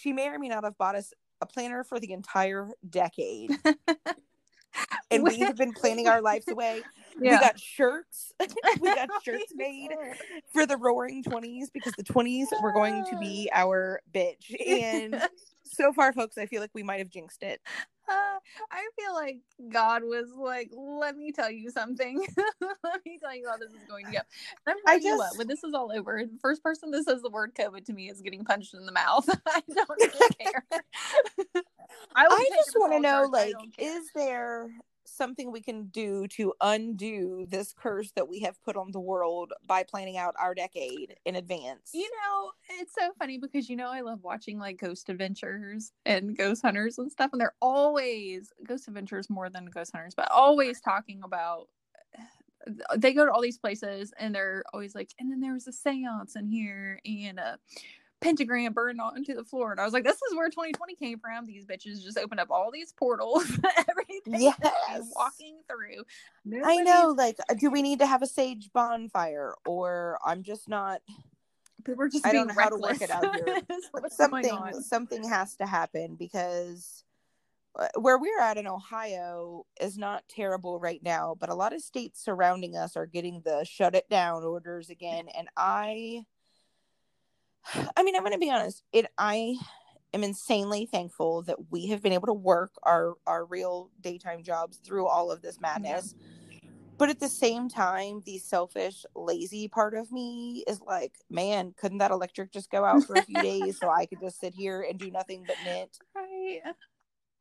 She 0.00 0.12
may 0.12 0.28
or 0.28 0.38
may 0.38 0.48
not 0.48 0.64
have 0.64 0.76
bought 0.78 0.94
us 0.94 1.12
a 1.40 1.46
planner 1.46 1.84
for 1.84 1.98
the 2.00 2.12
entire 2.12 2.70
decade. 2.88 3.50
and 5.10 5.22
we 5.24 5.40
have 5.40 5.56
been 5.56 5.72
planning 5.72 6.06
our 6.06 6.20
lives 6.20 6.48
away. 6.48 6.82
We 7.18 7.26
got 7.26 7.58
shirts. 7.58 8.32
we 8.80 8.94
got 8.94 9.08
shirts 9.24 9.52
made 9.54 9.90
for 10.52 10.66
the 10.66 10.76
roaring 10.76 11.22
20s 11.22 11.66
because 11.72 11.94
the 11.94 12.04
20s 12.04 12.46
were 12.62 12.72
going 12.72 13.04
to 13.10 13.18
be 13.18 13.48
our 13.52 14.00
bitch. 14.12 14.54
And 14.66 15.22
so 15.66 15.92
far, 15.92 16.12
folks, 16.12 16.38
I 16.38 16.46
feel 16.46 16.60
like 16.60 16.70
we 16.74 16.82
might 16.82 16.98
have 16.98 17.10
jinxed 17.10 17.42
it. 17.42 17.60
Uh, 18.08 18.12
I 18.70 18.86
feel 18.98 19.14
like 19.14 19.38
God 19.68 20.02
was 20.04 20.28
like, 20.36 20.70
"Let 20.72 21.16
me 21.16 21.32
tell 21.32 21.50
you 21.50 21.70
something. 21.70 22.18
Let 22.60 23.04
me 23.04 23.18
tell 23.20 23.34
you 23.34 23.48
how 23.48 23.56
this 23.56 23.70
is 23.70 23.84
going 23.88 24.06
to 24.06 24.12
go." 24.12 24.18
And 24.18 24.26
I'm 24.68 24.76
I 24.86 24.98
telling 24.98 25.06
you 25.06 25.18
what, 25.18 25.36
when 25.38 25.48
this 25.48 25.64
is 25.64 25.74
all 25.74 25.90
over, 25.92 26.22
the 26.24 26.38
first 26.40 26.62
person 26.62 26.90
that 26.92 27.04
says 27.04 27.22
the 27.22 27.30
word 27.30 27.54
COVID 27.54 27.84
to 27.86 27.92
me 27.92 28.08
is 28.08 28.20
getting 28.20 28.44
punched 28.44 28.74
in 28.74 28.86
the 28.86 28.92
mouth. 28.92 29.28
I 29.46 29.62
don't 29.74 30.02
even 30.02 30.20
care. 30.38 30.64
I, 32.14 32.26
I 32.26 32.50
just 32.54 32.76
want 32.78 32.92
to 32.92 33.00
know, 33.00 33.28
like, 33.30 33.54
is 33.78 34.10
there 34.14 34.68
something 35.16 35.50
we 35.50 35.60
can 35.60 35.86
do 35.86 36.26
to 36.28 36.52
undo 36.60 37.46
this 37.48 37.72
curse 37.72 38.12
that 38.12 38.28
we 38.28 38.40
have 38.40 38.62
put 38.62 38.76
on 38.76 38.92
the 38.92 39.00
world 39.00 39.52
by 39.66 39.82
planning 39.82 40.16
out 40.16 40.34
our 40.38 40.54
decade 40.54 41.16
in 41.24 41.36
advance? 41.36 41.90
You 41.92 42.08
know, 42.10 42.50
it's 42.80 42.94
so 42.94 43.12
funny 43.18 43.38
because 43.38 43.68
you 43.68 43.76
know 43.76 43.88
I 43.88 44.00
love 44.00 44.22
watching 44.22 44.58
like 44.58 44.78
Ghost 44.78 45.08
Adventures 45.08 45.92
and 46.04 46.36
Ghost 46.36 46.62
Hunters 46.62 46.98
and 46.98 47.10
stuff, 47.10 47.30
and 47.32 47.40
they're 47.40 47.54
always 47.60 48.52
Ghost 48.66 48.88
Adventures 48.88 49.30
more 49.30 49.50
than 49.50 49.66
Ghost 49.66 49.92
Hunters, 49.92 50.14
but 50.14 50.30
always 50.30 50.80
talking 50.80 51.20
about. 51.24 51.68
They 52.96 53.12
go 53.12 53.24
to 53.24 53.30
all 53.30 53.42
these 53.42 53.58
places 53.58 54.12
and 54.18 54.34
they're 54.34 54.64
always 54.74 54.92
like, 54.92 55.14
and 55.20 55.30
then 55.30 55.40
there 55.40 55.52
was 55.52 55.68
a 55.68 55.72
seance 55.72 56.34
in 56.34 56.48
here 56.48 56.98
and 57.04 57.38
a 57.38 57.60
pentagram 58.20 58.72
burned 58.72 59.00
onto 59.00 59.34
the 59.34 59.44
floor. 59.44 59.72
And 59.72 59.80
I 59.80 59.84
was 59.84 59.92
like, 59.92 60.04
this 60.04 60.16
is 60.16 60.36
where 60.36 60.48
2020 60.48 60.94
came 60.96 61.18
from. 61.18 61.46
These 61.46 61.66
bitches 61.66 62.02
just 62.02 62.18
opened 62.18 62.40
up 62.40 62.50
all 62.50 62.70
these 62.72 62.92
portals, 62.92 63.44
everything 63.88 64.32
that 64.60 64.72
I'm 64.88 65.02
Yes. 65.02 65.12
walking 65.14 65.58
through. 65.68 66.04
I 66.64 66.78
know, 66.78 67.14
like, 67.16 67.36
uh, 67.48 67.54
do 67.54 67.70
we 67.70 67.82
need 67.88 67.98
to 68.00 68.06
have 68.06 68.22
a 68.22 68.26
sage 68.26 68.70
bonfire, 68.72 69.54
or 69.66 70.18
I'm 70.24 70.42
just 70.42 70.68
not 70.68 71.00
People 71.84 72.02
are 72.02 72.08
just 72.08 72.26
I 72.26 72.32
don't 72.32 72.48
know 72.48 72.54
how 72.54 72.68
to 72.68 72.76
work 72.76 73.00
it 73.00 73.10
out 73.10 73.24
here. 73.36 73.60
Something 74.10 74.82
something 74.82 75.28
has 75.28 75.54
to 75.56 75.66
happen 75.66 76.16
because 76.16 77.04
uh, 77.78 77.86
where 78.00 78.18
we're 78.18 78.40
at 78.40 78.56
in 78.56 78.66
Ohio 78.66 79.66
is 79.80 79.96
not 79.96 80.24
terrible 80.28 80.80
right 80.80 81.00
now, 81.04 81.36
but 81.38 81.48
a 81.48 81.54
lot 81.54 81.72
of 81.72 81.80
states 81.82 82.24
surrounding 82.24 82.74
us 82.76 82.96
are 82.96 83.06
getting 83.06 83.40
the 83.44 83.64
shut 83.64 83.94
it 83.94 84.08
down 84.08 84.42
orders 84.42 84.90
again 84.90 85.28
and 85.36 85.48
I 85.56 86.24
I 87.96 88.02
mean, 88.02 88.14
I'm 88.16 88.22
going 88.22 88.32
to 88.32 88.38
be 88.38 88.50
honest, 88.50 88.82
it 88.92 89.06
I 89.18 89.56
am 90.12 90.24
insanely 90.24 90.86
thankful 90.86 91.42
that 91.42 91.70
we 91.70 91.88
have 91.88 92.02
been 92.02 92.12
able 92.12 92.26
to 92.28 92.32
work 92.32 92.72
our 92.82 93.14
our 93.26 93.44
real 93.44 93.90
daytime 94.00 94.42
jobs 94.42 94.78
through 94.84 95.06
all 95.06 95.30
of 95.30 95.42
this 95.42 95.60
madness. 95.60 96.14
But 96.98 97.10
at 97.10 97.20
the 97.20 97.28
same 97.28 97.68
time, 97.68 98.22
the 98.24 98.38
selfish, 98.38 99.04
lazy 99.14 99.68
part 99.68 99.94
of 99.94 100.12
me 100.12 100.64
is 100.66 100.80
like, 100.80 101.12
man, 101.30 101.74
couldn't 101.76 101.98
that 101.98 102.10
electric 102.10 102.52
just 102.52 102.70
go 102.70 102.84
out 102.84 103.04
for 103.04 103.16
a 103.16 103.22
few 103.22 103.40
days 103.42 103.78
so 103.78 103.90
I 103.90 104.06
could 104.06 104.20
just 104.20 104.40
sit 104.40 104.54
here 104.54 104.82
and 104.88 104.98
do 104.98 105.10
nothing 105.10 105.44
but 105.46 105.60
knit? 105.60 105.98
Right. 106.14 106.62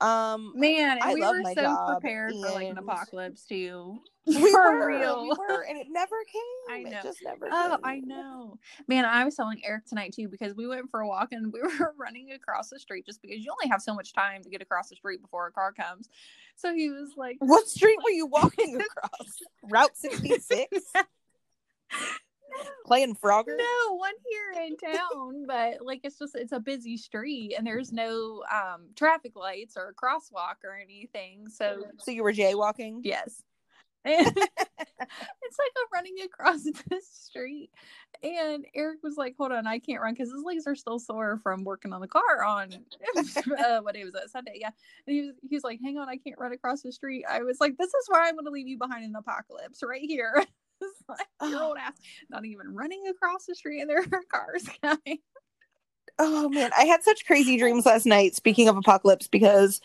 Um, 0.02 0.52
Man, 0.56 0.98
and 0.98 1.00
I 1.02 1.14
we 1.14 1.22
love 1.22 1.36
were 1.36 1.42
my 1.42 1.54
so 1.54 1.62
job, 1.62 2.02
prepared 2.02 2.34
for 2.34 2.52
like 2.52 2.68
an 2.68 2.78
apocalypse 2.78 3.46
too. 3.46 4.00
we 4.28 4.52
For 4.52 4.80
were, 4.80 4.88
real. 4.88 5.22
we 5.24 5.30
were, 5.30 5.62
and 5.70 5.78
it 5.78 5.88
never 5.90 6.16
came. 6.32 6.76
I 6.76 6.90
know. 6.90 6.98
It 6.98 7.04
just 7.04 7.20
never. 7.24 7.48
Oh, 7.52 7.78
came. 7.78 7.86
I 7.86 8.00
know. 8.00 8.58
Man, 8.88 9.06
I 9.06 9.24
was 9.24 9.36
telling 9.36 9.62
Eric 9.64 9.86
tonight 9.86 10.14
too 10.14 10.28
because 10.28 10.56
we 10.56 10.68
went 10.68 10.90
for 10.90 11.02
a 11.02 11.08
walk 11.08 11.32
and 11.32 11.54
we 11.54 11.62
were 11.80 11.94
running 11.98 12.32
across 12.32 12.70
the 12.70 12.80
street 12.80 13.06
just 13.06 13.22
because 13.22 13.38
you 13.40 13.52
only 13.52 13.70
have 13.70 13.82
so 13.82 13.94
much 13.94 14.14
time 14.14 14.42
to 14.44 14.50
get 14.50 14.62
across 14.62 14.90
the 14.90 14.96
street 14.96 15.22
before 15.22 15.48
a 15.48 15.52
car 15.52 15.72
comes. 15.72 16.10
So 16.56 16.74
he 16.74 16.90
was 16.90 17.12
like, 17.16 17.38
What 17.40 17.68
street 17.68 18.00
were 18.04 18.10
you 18.12 18.26
walking 18.26 18.82
across? 18.98 19.40
Route 19.64 19.96
66? 19.96 20.82
Playing 22.86 23.16
Frogger? 23.16 23.58
No, 23.58 23.96
one 23.96 24.14
here 24.30 24.64
in 24.64 24.78
town, 24.78 25.46
but 25.48 25.86
like 25.86 26.02
it's 26.04 26.20
just 26.20 26.36
it's 26.36 26.52
a 26.52 26.60
busy 26.60 26.98
street 26.98 27.54
and 27.58 27.66
there's 27.66 27.92
no 27.92 28.44
um 28.52 28.90
traffic 28.96 29.36
lights 29.36 29.76
or 29.78 29.90
a 29.90 29.94
crosswalk 29.94 30.64
or 30.64 30.78
anything. 30.78 31.48
So 31.50 31.84
So 32.00 32.12
you 32.12 32.24
were 32.24 32.34
jaywalking? 32.34 33.00
Yes. 33.04 33.44
It's 35.42 35.58
like 35.60 35.72
I'm 35.78 35.88
running 35.94 36.16
across 36.24 36.64
the 36.64 37.02
street. 37.02 37.70
And 38.24 38.66
Eric 38.74 39.00
was 39.04 39.18
like, 39.18 39.36
hold 39.38 39.52
on, 39.52 39.68
I 39.68 39.80
can't 39.80 40.02
run 40.02 40.14
because 40.14 40.32
his 40.32 40.44
legs 40.44 40.66
are 40.68 40.76
still 40.76 41.00
sore 41.00 41.40
from 41.44 41.64
working 41.64 41.94
on 41.94 42.02
the 42.02 42.08
car 42.08 42.44
on 42.44 42.74
uh, 42.74 43.80
what 43.82 43.94
day 43.94 44.04
was 44.04 44.14
that? 44.14 44.32
Sunday. 44.32 44.58
Yeah. 44.60 44.72
And 45.06 45.16
he 45.16 45.22
was, 45.22 45.36
he 45.48 45.56
was 45.56 45.64
like, 45.64 45.80
hang 45.84 45.98
on, 45.98 46.10
I 46.10 46.18
can't 46.18 46.40
run 46.40 46.54
across 46.54 46.82
the 46.82 46.92
street. 46.92 47.26
I 47.30 47.44
was 47.44 47.60
like, 47.60 47.78
this 47.78 47.90
is 47.90 48.10
where 48.10 48.24
I'm 48.24 48.36
going 48.36 48.46
to 48.46 48.52
leave 48.52 48.68
you 48.68 48.78
behind 48.78 49.04
in 49.04 49.12
the 49.12 49.20
apocalypse 49.20 49.84
right 49.88 50.02
here. 50.02 50.44
It's 50.82 51.04
like 51.08 51.28
your 51.52 51.64
old 51.64 51.78
ass 51.78 51.94
not 52.30 52.46
even 52.46 52.74
running 52.74 53.08
across 53.08 53.46
the 53.46 53.56
street 53.56 53.82
and 53.82 53.90
there 53.90 54.00
are 54.00 54.22
cars 54.32 54.68
coming. 54.82 55.20
Oh 56.18 56.48
man, 56.50 56.72
I 56.78 56.86
had 56.86 57.04
such 57.04 57.26
crazy 57.26 57.58
dreams 57.58 57.86
last 57.86 58.06
night. 58.06 58.36
Speaking 58.36 58.68
of 58.70 58.78
apocalypse, 58.78 59.28
because 59.28 59.82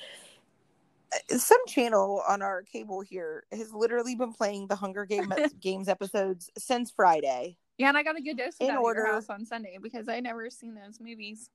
uh, 1.13 1.39
some 1.39 1.59
channel 1.67 2.23
on 2.29 2.41
our 2.43 2.63
cable 2.63 3.01
here 3.01 3.45
has 3.51 3.73
literally 3.73 4.15
been 4.15 4.33
playing 4.33 4.69
the 4.69 4.77
Hunger 4.77 5.05
Game 5.07 5.33
Games 5.61 5.89
episodes 5.89 6.51
since 6.57 6.91
Friday. 6.93 7.57
Yeah, 7.79 7.89
and 7.89 7.99
I 7.99 8.03
got 8.03 8.17
a 8.17 8.21
good 8.21 8.37
dose 8.39 8.55
of 8.61 8.69
In 8.69 8.77
order- 8.77 9.07
house 9.07 9.29
on 9.29 9.45
Sunday 9.45 9.79
because 9.83 10.09
I 10.09 10.21
never 10.21 10.51
seen 10.51 10.75
those 10.75 11.01
movies. 11.01 11.51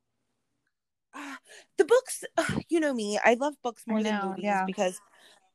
Ah, 1.13 1.38
The 1.78 1.86
books, 1.86 2.26
ugh, 2.38 2.62
you 2.67 2.82
know 2.82 2.93
me, 2.93 3.17
I 3.24 3.36
love 3.36 3.54
books 3.63 3.84
I 3.88 3.91
more 3.91 4.02
know, 4.02 4.10
than 4.10 4.30
movies 4.32 4.43
yeah. 4.43 4.65
because 4.65 5.00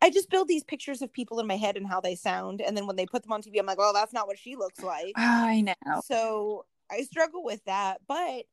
I 0.02 0.10
just 0.10 0.30
build 0.30 0.48
these 0.48 0.64
pictures 0.64 1.02
of 1.02 1.12
people 1.12 1.40
in 1.40 1.46
my 1.46 1.56
head 1.56 1.76
and 1.76 1.86
how 1.86 2.00
they 2.00 2.14
sound, 2.14 2.60
and 2.60 2.76
then 2.76 2.86
when 2.86 2.96
they 2.96 3.06
put 3.06 3.22
them 3.22 3.32
on 3.32 3.42
TV, 3.42 3.58
I'm 3.58 3.66
like, 3.66 3.78
well, 3.78 3.92
that's 3.92 4.12
not 4.12 4.26
what 4.26 4.38
she 4.38 4.56
looks 4.56 4.82
like. 4.82 5.12
I 5.16 5.60
know. 5.60 6.00
So 6.04 6.64
I 6.90 7.02
struggle 7.02 7.44
with 7.44 7.62
that, 7.66 8.00
but 8.08 8.44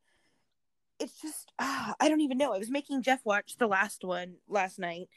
it's 0.99 1.21
just 1.21 1.51
ah, 1.60 1.95
I 1.99 2.10
don't 2.10 2.21
even 2.21 2.38
know. 2.38 2.53
I 2.53 2.57
was 2.57 2.69
making 2.69 3.03
Jeff 3.03 3.21
watch 3.23 3.55
the 3.57 3.67
last 3.67 4.03
one 4.03 4.36
last 4.49 4.79
night, 4.79 5.07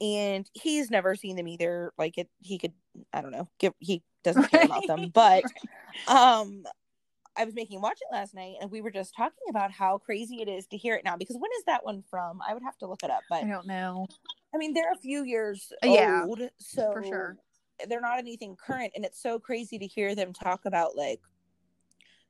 and 0.00 0.48
he's 0.52 0.90
never 0.90 1.16
seen 1.16 1.36
them 1.36 1.48
either. 1.48 1.92
Like 1.98 2.18
it, 2.18 2.28
he 2.40 2.58
could 2.58 2.74
I 3.12 3.20
don't 3.20 3.32
know. 3.32 3.48
Give 3.58 3.72
he 3.78 4.02
doesn't 4.22 4.50
care 4.50 4.64
about 4.64 4.86
them, 4.86 5.10
but 5.12 5.44
um. 6.08 6.64
I 7.34 7.46
was 7.46 7.54
making 7.54 7.76
him 7.76 7.80
watch 7.80 7.98
it 8.02 8.14
last 8.14 8.34
night, 8.34 8.56
and 8.60 8.70
we 8.70 8.82
were 8.82 8.90
just 8.90 9.14
talking 9.16 9.46
about 9.48 9.70
how 9.70 9.96
crazy 9.96 10.42
it 10.42 10.48
is 10.48 10.66
to 10.66 10.76
hear 10.76 10.96
it 10.96 11.02
now. 11.02 11.16
Because 11.16 11.36
when 11.36 11.50
is 11.56 11.64
that 11.64 11.82
one 11.82 12.04
from? 12.10 12.40
I 12.46 12.52
would 12.52 12.62
have 12.62 12.76
to 12.80 12.86
look 12.86 13.02
it 13.02 13.10
up, 13.10 13.22
but 13.30 13.42
I 13.42 13.48
don't 13.48 13.66
know. 13.66 14.06
I 14.54 14.58
mean, 14.58 14.74
they're 14.74 14.92
a 14.92 14.96
few 14.96 15.24
years 15.24 15.72
uh, 15.82 15.86
Yeah, 15.88 16.24
old, 16.26 16.40
so 16.58 16.92
for 16.92 17.02
sure. 17.02 17.36
they're 17.88 18.00
not 18.00 18.18
anything 18.18 18.56
current, 18.56 18.92
and 18.94 19.04
it's 19.04 19.20
so 19.20 19.38
crazy 19.38 19.78
to 19.78 19.86
hear 19.86 20.14
them 20.14 20.32
talk 20.32 20.64
about 20.64 20.96
like 20.96 21.20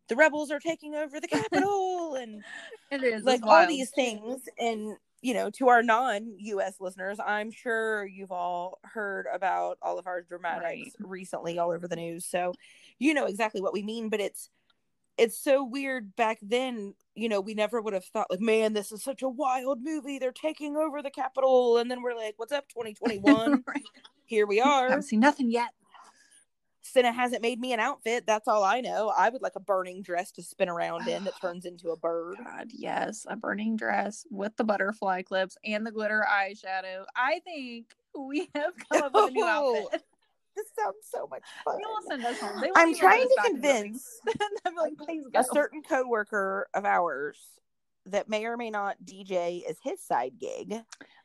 the 0.09 0.17
rebels 0.17 0.51
are 0.51 0.61
taking 0.61 0.95
over 0.95 1.21
the 1.21 1.29
Capitol 1.29 2.15
and 2.17 2.45
It 2.91 3.03
is 3.03 3.25
like 3.25 3.41
all 3.45 3.67
these 3.67 3.91
things. 3.91 4.43
And 4.59 4.97
you 5.21 5.35
know, 5.35 5.51
to 5.51 5.69
our 5.69 5.83
non-U.S. 5.85 6.81
listeners, 6.81 7.19
I'm 7.25 7.51
sure 7.53 8.05
you've 8.07 8.33
all 8.33 8.79
heard 8.83 9.27
about 9.33 9.79
all 9.81 9.99
of 9.99 10.07
our 10.09 10.21
dramatics 10.23 10.65
Right. 10.65 10.93
recently 11.01 11.59
all 11.59 11.71
over 11.71 11.87
the 11.87 11.97
news, 11.97 12.27
so 12.27 12.55
you 12.99 13.15
know 13.15 13.27
exactly 13.27 13.61
what 13.61 13.73
we 13.73 13.83
mean. 13.83 14.09
But 14.09 14.21
it's 14.21 14.51
it's 15.19 15.39
so 15.39 15.63
weird 15.65 16.15
back 16.17 16.39
then 16.43 16.95
you 17.15 17.29
know 17.29 17.41
we 17.41 17.55
never 17.55 17.81
would 17.81 17.93
have 17.95 18.05
thought 18.07 18.31
like 18.31 18.41
man 18.41 18.73
this 18.73 18.91
is 18.93 19.03
such 19.03 19.23
a 19.23 19.29
wild 19.29 19.79
movie 19.83 20.19
they're 20.19 20.33
taking 20.33 20.77
over 20.77 21.03
the 21.03 21.11
capitol 21.11 21.77
and 21.77 21.91
then 21.91 22.03
we're 22.03 22.15
like 22.17 22.35
what's 22.39 22.53
up 22.53 22.69
2021 22.69 23.63
Right. 23.67 23.83
here 24.25 24.47
we 24.47 24.61
are 24.61 24.87
i 24.87 24.91
haven't 24.91 25.03
seen 25.03 25.21
nothing 25.21 25.51
yet. 25.51 25.69
Cinna 26.85 27.13
hasn't 27.13 27.43
made 27.43 27.61
me 27.61 27.73
an 27.73 27.79
outfit 27.81 28.25
that's 28.27 28.49
all 28.49 28.65
i 28.65 28.81
know 28.81 29.13
i 29.17 29.29
would 29.29 29.41
like 29.43 29.55
a 29.57 29.61
burning 29.61 30.03
dress 30.03 30.33
to 30.33 30.43
spin 30.43 30.69
around 30.69 31.07
in 31.07 31.23
that 31.25 31.41
turns 31.41 31.65
into 31.65 31.91
a 31.91 31.97
bird 31.97 32.37
God, 32.45 32.69
yes, 32.73 33.25
a 33.29 33.37
burning 33.37 33.77
dress 33.77 34.27
with 34.31 34.57
the 34.57 34.65
butterfly 34.65 35.23
clips 35.23 35.57
and 35.65 35.87
the 35.87 35.93
glitter 35.93 36.25
eyeshadow. 36.29 37.05
I 37.15 37.41
think 37.45 37.87
we 38.19 38.49
have 38.55 38.73
come 38.91 39.03
up 39.03 39.13
with 39.15 39.29
a 39.29 39.31
new 39.31 39.45
Oh, 39.47 39.85
outfit. 39.85 40.03
this 40.57 40.67
sounds 40.79 40.97
so 41.11 41.27
much 41.31 41.43
fun 41.65 41.79
They 41.79 41.85
will 41.87 42.03
send 42.09 42.25
us 42.25 42.39
home. 42.41 42.61
They 42.61 42.67
won't 42.69 42.79
i'm 42.79 42.95
trying 42.95 43.29
to 43.29 43.35
back 43.37 43.47
in 43.51 43.61
building. 43.61 43.83
convince 43.83 44.21
I'm 44.67 44.75
like, 44.77 44.97
please 44.99 45.25
go. 45.33 45.41
a 45.41 45.45
certain 45.45 45.83
coworker 45.83 46.69
of 46.75 46.85
ours 46.85 47.39
that 48.07 48.29
may 48.29 48.45
or 48.47 48.57
may 48.57 48.71
not 48.71 48.97
DJ 49.05 49.65
as 49.69 49.77
his 49.83 50.01
side 50.03 50.33
gig 50.41 50.75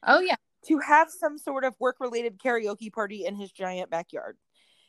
Oh 0.05 0.19
yeah. 0.19 0.35
to 0.67 0.79
have 0.79 1.09
some 1.09 1.37
sort 1.37 1.63
of 1.63 1.75
work 1.79 1.97
related 1.99 2.37
karaoke 2.39 2.91
party 2.91 3.25
in 3.25 3.35
his 3.35 3.51
giant 3.51 3.89
backyard. 3.89 4.37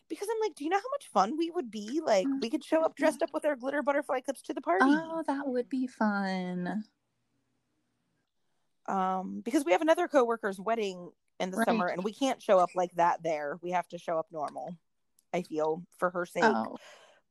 Because 0.08 0.28
I'm 0.30 0.40
like, 0.40 0.54
do 0.54 0.64
you 0.64 0.70
know 0.70 0.78
how 0.78 0.90
much 0.92 1.08
fun 1.12 1.36
we 1.36 1.50
would 1.50 1.70
be? 1.70 2.00
Like, 2.02 2.26
we 2.40 2.48
could 2.48 2.64
show 2.64 2.82
up 2.82 2.96
dressed 2.96 3.22
up 3.22 3.28
with 3.34 3.44
our 3.44 3.56
glitter 3.56 3.82
butterfly 3.82 4.20
clips 4.20 4.40
to 4.42 4.54
the 4.54 4.62
party. 4.62 4.86
Oh, 4.86 5.22
that 5.26 5.46
would 5.46 5.68
be 5.68 5.86
fun. 5.86 6.84
um, 8.86 9.42
because 9.44 9.64
we 9.66 9.72
have 9.72 9.82
another 9.82 10.08
coworker's 10.08 10.58
wedding 10.58 11.10
in 11.40 11.50
the 11.50 11.62
summer, 11.64 11.86
and 11.88 12.02
we 12.04 12.12
can't 12.12 12.42
show 12.42 12.58
up 12.58 12.70
like 12.74 12.92
that 12.96 13.22
there. 13.22 13.58
We 13.62 13.70
have 13.72 13.88
to 13.88 13.98
show 13.98 14.18
up 14.18 14.26
normal. 14.32 14.76
I 15.32 15.42
feel 15.42 15.82
for 15.98 16.10
her 16.10 16.24
sake, 16.26 16.44
Oh, 16.44 16.76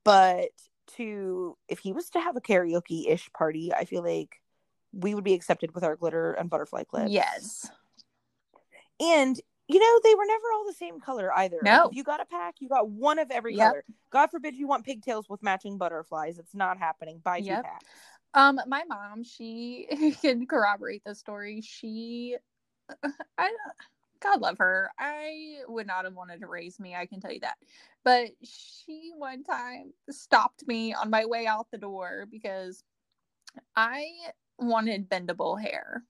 but 0.04 0.50
to 0.96 1.56
if 1.68 1.80
he 1.80 1.92
was 1.92 2.08
to 2.10 2.20
have 2.20 2.36
a 2.36 2.40
karaoke 2.40 3.08
ish 3.10 3.30
party, 3.32 3.72
I 3.74 3.84
feel 3.84 4.02
like 4.02 4.40
we 4.92 5.14
would 5.14 5.24
be 5.24 5.34
accepted 5.34 5.74
with 5.74 5.84
our 5.84 5.96
glitter 5.96 6.32
and 6.32 6.48
butterfly 6.48 6.84
clips. 6.84 7.10
yes. 7.10 7.70
and 9.00 9.38
you 9.70 9.78
know 9.78 10.00
they 10.02 10.14
were 10.14 10.24
never 10.24 10.44
all 10.54 10.64
the 10.66 10.72
same 10.72 10.98
color 10.98 11.30
either. 11.34 11.60
No. 11.62 11.88
if 11.90 11.96
you 11.96 12.02
got 12.02 12.20
a 12.22 12.24
pack, 12.24 12.54
you 12.60 12.68
got 12.70 12.88
one 12.88 13.18
of 13.18 13.30
every 13.30 13.54
Yep. 13.54 13.66
color. 13.68 13.84
God 14.10 14.30
forbid 14.30 14.54
you 14.54 14.66
want 14.66 14.86
pigtails 14.86 15.28
with 15.28 15.42
matching 15.42 15.76
butterflies. 15.76 16.38
It's 16.38 16.54
not 16.54 16.78
happening. 16.78 17.20
Buy 17.22 17.40
two 17.40 17.46
Yep. 17.46 17.64
packs. 17.64 17.84
Um, 18.34 18.60
my 18.66 18.84
mom, 18.88 19.22
she 19.24 19.86
can 20.22 20.46
corroborate 20.46 21.02
the 21.04 21.14
story. 21.14 21.60
She, 21.60 22.36
I, 23.38 23.50
God 24.20 24.40
love 24.40 24.58
her. 24.58 24.90
I 24.98 25.58
would 25.68 25.86
not 25.86 26.04
have 26.04 26.14
wanted 26.14 26.40
to 26.40 26.46
raise 26.46 26.80
me. 26.80 26.94
I 26.94 27.06
can 27.06 27.20
tell 27.20 27.32
you 27.32 27.40
that. 27.40 27.56
But 28.04 28.30
she 28.42 29.12
one 29.16 29.44
time 29.44 29.92
stopped 30.10 30.66
me 30.66 30.94
on 30.94 31.10
my 31.10 31.24
way 31.26 31.46
out 31.46 31.66
the 31.70 31.78
door 31.78 32.26
because 32.30 32.82
I 33.76 34.06
wanted 34.58 35.08
bendable 35.08 35.60
hair. 35.60 36.02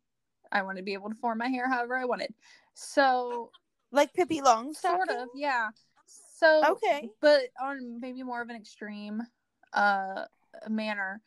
I 0.50 0.62
wanted 0.62 0.78
to 0.78 0.84
be 0.84 0.94
able 0.94 1.10
to 1.10 1.16
form 1.16 1.38
my 1.38 1.48
hair 1.48 1.68
however 1.68 1.96
I 1.96 2.04
wanted. 2.06 2.32
So 2.74 3.50
Like 3.92 4.14
Pippi 4.14 4.40
Longstocking. 4.40 4.74
sort 4.80 5.10
of, 5.10 5.28
yeah. 5.34 5.68
So 6.06 6.64
Okay. 6.76 7.10
but 7.20 7.42
on 7.60 8.00
maybe 8.00 8.22
more 8.22 8.40
of 8.40 8.48
an 8.48 8.56
extreme 8.56 9.22
uh 9.74 10.24
manner 10.68 11.20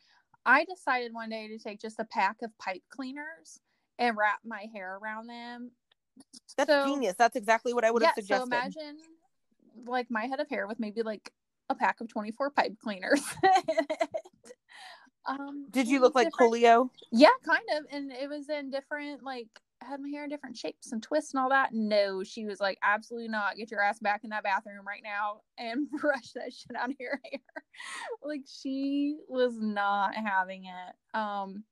i 0.45 0.65
decided 0.65 1.13
one 1.13 1.29
day 1.29 1.47
to 1.47 1.57
take 1.59 1.79
just 1.79 1.99
a 1.99 2.05
pack 2.05 2.37
of 2.41 2.57
pipe 2.57 2.81
cleaners 2.89 3.59
and 3.99 4.17
wrap 4.17 4.39
my 4.43 4.65
hair 4.73 4.97
around 5.01 5.27
them 5.27 5.69
That's 6.58 6.69
So- 6.69 6.86
genius. 6.86 7.15
That's 7.17 7.36
exactly 7.36 7.74
what 7.74 7.84
I 7.86 7.91
would 7.91 8.02
yeah 8.02 8.10
have 8.10 8.15
suggested. 8.15 8.50
so 8.52 8.56
imagine 8.58 8.97
like 9.86 10.10
my 10.12 10.26
head 10.26 10.39
of 10.39 10.50
hair 10.50 10.67
with 10.67 10.80
maybe 10.80 11.02
like 11.02 11.32
a 11.69 11.76
pack 11.76 12.02
of 12.02 12.08
24 12.10 12.50
pipe 12.52 12.74
cleaners 12.84 13.21
um 15.26 15.67
Did 15.71 15.88
you 15.88 16.00
look 16.02 16.15
like 16.15 16.30
Coolio? 16.32 16.89
yeah 17.12 17.30
kind 17.45 17.63
of 17.78 17.86
and 17.91 18.12
it 18.12 18.28
was 18.30 18.50
in 18.50 18.69
different 18.69 19.24
like 19.24 19.47
I 19.82 19.86
had 19.88 20.00
my 20.02 20.10
hair 20.10 20.24
in 20.24 20.30
different 20.30 20.58
shapes 20.58 20.91
and 20.91 21.02
twists 21.02 21.34
and 21.34 21.41
all 21.41 21.50
that 21.50 21.69
no 21.74 22.24
she 22.24 22.45
was 22.45 22.60
like 22.60 22.78
absolutely 22.84 23.30
not 23.30 23.56
get 23.56 23.71
your 23.71 23.82
ass 23.82 24.00
back 24.00 24.24
in 24.24 24.32
that 24.32 24.43
bathroom 24.43 24.86
right 24.86 25.02
now 25.04 25.41
and 25.58 25.89
brush 26.02 26.32
that 26.36 26.54
shit 26.54 26.76
out 26.76 26.89
of 26.89 26.95
your 27.00 27.19
hair 27.32 27.63
like 28.24 28.41
she 28.45 29.15
was 29.28 29.58
not 29.60 30.13
having 30.15 30.65
it 30.65 31.17
um 31.17 31.63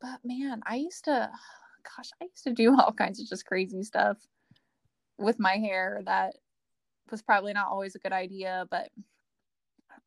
but 0.00 0.20
man 0.24 0.60
i 0.66 0.76
used 0.76 1.04
to 1.04 1.30
gosh 1.96 2.10
i 2.20 2.24
used 2.24 2.44
to 2.44 2.52
do 2.52 2.76
all 2.78 2.92
kinds 2.98 3.20
of 3.20 3.28
just 3.28 3.46
crazy 3.46 3.82
stuff 3.82 4.18
with 5.18 5.38
my 5.38 5.56
hair 5.56 6.00
that 6.04 6.34
was 7.10 7.22
probably 7.22 7.52
not 7.52 7.68
always 7.68 7.94
a 7.94 7.98
good 7.98 8.12
idea 8.12 8.66
but 8.70 8.88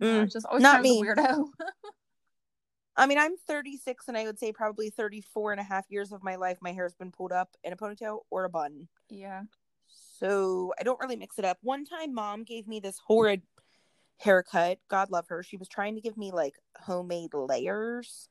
Mm, 0.02 0.22
was 0.22 0.34
just 0.34 0.46
always 0.46 0.64
not 0.64 0.82
me. 0.82 1.02
weirdo 1.02 1.46
I 2.96 3.08
mean, 3.08 3.18
I'm 3.18 3.36
36, 3.48 4.08
and 4.08 4.18
I 4.18 4.26
would 4.26 4.38
say 4.38 4.52
probably 4.52 4.92
34 4.92 5.52
and 5.54 5.60
a 5.60 5.64
half 5.64 5.86
years 5.90 6.12
of 6.12 6.24
my 6.24 6.36
life, 6.36 6.60
my 6.62 6.74
hair's 6.74 6.94
been 6.94 7.12
pulled 7.12 7.32
up 7.32 7.50
in 7.64 7.74
a 7.74 7.76
ponytail 7.76 8.20
or 8.30 8.46
a 8.46 8.50
bun. 8.50 8.88
yeah 9.10 9.44
So 9.88 10.74
I 10.80 10.84
don't 10.84 11.00
really 11.02 11.16
mix 11.16 11.40
it 11.40 11.46
up. 11.46 11.58
One 11.62 11.86
time, 11.86 12.14
mom 12.14 12.44
gave 12.44 12.68
me 12.68 12.80
this 12.80 13.00
horrid 13.04 13.42
haircut. 14.18 14.78
God 14.90 15.10
love 15.10 15.26
her. 15.30 15.42
She 15.42 15.58
was 15.58 15.68
trying 15.68 15.96
to 15.96 16.02
give 16.02 16.18
me 16.18 16.32
like 16.32 16.56
homemade 16.80 17.34
layers 17.34 18.30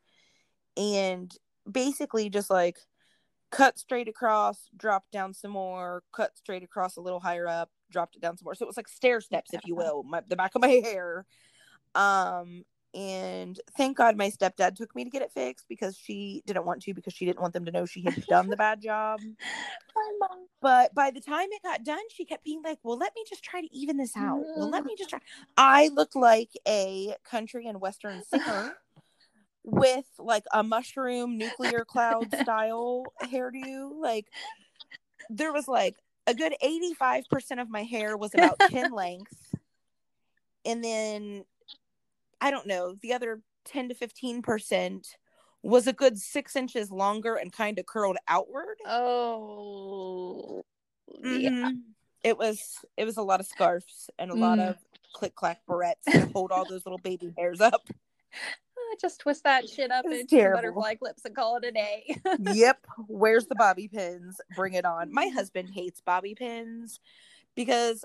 and 0.76 1.34
basically 1.70 2.30
just 2.30 2.48
like 2.48 2.78
cut 3.52 3.78
straight 3.78 4.08
across, 4.08 4.68
dropped 4.76 5.12
down 5.12 5.34
some 5.34 5.52
more, 5.52 6.02
cut 6.12 6.36
straight 6.36 6.64
across 6.64 6.96
a 6.96 7.00
little 7.00 7.20
higher 7.20 7.46
up, 7.46 7.70
dropped 7.90 8.16
it 8.16 8.22
down 8.22 8.36
some 8.36 8.46
more. 8.46 8.54
So 8.54 8.64
it 8.64 8.68
was 8.68 8.76
like 8.76 8.88
stair 8.88 9.20
steps, 9.20 9.52
if 9.52 9.60
you 9.66 9.76
will, 9.76 10.02
my, 10.02 10.22
the 10.26 10.34
back 10.34 10.54
of 10.56 10.62
my 10.62 10.68
hair. 10.84 11.26
Um, 11.94 12.64
and 12.94 13.58
thank 13.76 13.96
God 13.96 14.16
my 14.16 14.30
stepdad 14.30 14.74
took 14.74 14.94
me 14.94 15.04
to 15.04 15.10
get 15.10 15.22
it 15.22 15.30
fixed 15.32 15.66
because 15.68 15.96
she 15.96 16.42
didn't 16.46 16.66
want 16.66 16.82
to 16.82 16.94
because 16.94 17.12
she 17.12 17.24
didn't 17.24 17.40
want 17.40 17.54
them 17.54 17.64
to 17.66 17.72
know 17.72 17.86
she 17.86 18.02
had 18.02 18.26
done 18.26 18.48
the 18.48 18.56
bad 18.56 18.82
job. 18.82 19.20
But 20.60 20.94
by 20.94 21.10
the 21.10 21.20
time 21.20 21.48
it 21.52 21.62
got 21.62 21.84
done, 21.84 22.02
she 22.14 22.24
kept 22.24 22.44
being 22.44 22.62
like, 22.62 22.78
Well, 22.82 22.98
let 22.98 23.12
me 23.14 23.24
just 23.28 23.42
try 23.42 23.60
to 23.60 23.74
even 23.74 23.96
this 23.96 24.16
out. 24.16 24.42
Well, 24.56 24.68
let 24.68 24.84
me 24.84 24.94
just 24.96 25.10
try. 25.10 25.20
I 25.56 25.88
look 25.88 26.14
like 26.14 26.50
a 26.68 27.14
country 27.24 27.66
and 27.66 27.80
western 27.80 28.22
singer 28.24 28.74
with 29.64 30.06
like 30.18 30.44
a 30.52 30.62
mushroom 30.62 31.38
nuclear 31.38 31.84
cloud 31.84 32.32
style 32.34 33.04
hairdo. 33.24 33.92
Like, 34.00 34.26
there 35.30 35.52
was 35.52 35.68
like 35.68 35.96
a 36.26 36.34
good 36.34 36.54
85% 36.62 37.60
of 37.60 37.68
my 37.70 37.82
hair 37.82 38.16
was 38.16 38.34
about 38.34 38.58
chin 38.70 38.92
length. 38.94 39.54
And 40.64 40.82
then 40.82 41.44
I 42.40 42.50
don't 42.50 42.66
know, 42.66 42.94
the 43.02 43.12
other 43.12 43.40
10 43.66 43.90
to 43.90 43.94
15% 43.94 45.06
was 45.62 45.86
a 45.86 45.92
good 45.92 46.18
six 46.18 46.56
inches 46.56 46.90
longer 46.90 47.36
and 47.36 47.52
kind 47.52 47.78
of 47.78 47.86
curled 47.86 48.16
outward. 48.26 48.78
Oh, 48.84 50.64
yeah. 51.22 51.50
Mhm. 51.50 51.82
It 52.24 52.36
was 52.38 52.78
it 52.96 53.04
was 53.04 53.16
a 53.16 53.22
lot 53.22 53.40
of 53.40 53.46
scarves 53.46 54.08
and 54.18 54.30
a 54.30 54.34
lot 54.34 54.58
Mm. 54.58 54.70
of 54.70 54.76
click 55.12 55.34
clack 55.34 55.60
barrettes 55.68 56.04
to 56.10 56.26
hold 56.32 56.50
all 56.52 56.64
those 56.64 56.84
little 56.86 56.98
baby 56.98 57.32
hairs 57.36 57.60
up. 57.60 57.82
Just 59.00 59.20
twist 59.20 59.44
that 59.44 59.68
shit 59.68 59.90
up 59.90 60.04
It's 60.06 60.20
into 60.20 60.36
terrible. 60.36 60.58
butterfly 60.58 60.94
clips 60.96 61.24
and 61.24 61.34
call 61.34 61.56
it 61.56 61.64
a 61.64 61.72
day. 61.72 62.16
yep. 62.52 62.86
Where's 63.08 63.46
the 63.46 63.54
bobby 63.54 63.88
pins? 63.88 64.40
Bring 64.56 64.74
it 64.74 64.84
on. 64.84 65.12
My 65.12 65.26
mm-hmm. 65.26 65.34
husband 65.34 65.70
hates 65.70 66.00
bobby 66.00 66.34
pins 66.34 67.00
because 67.54 68.04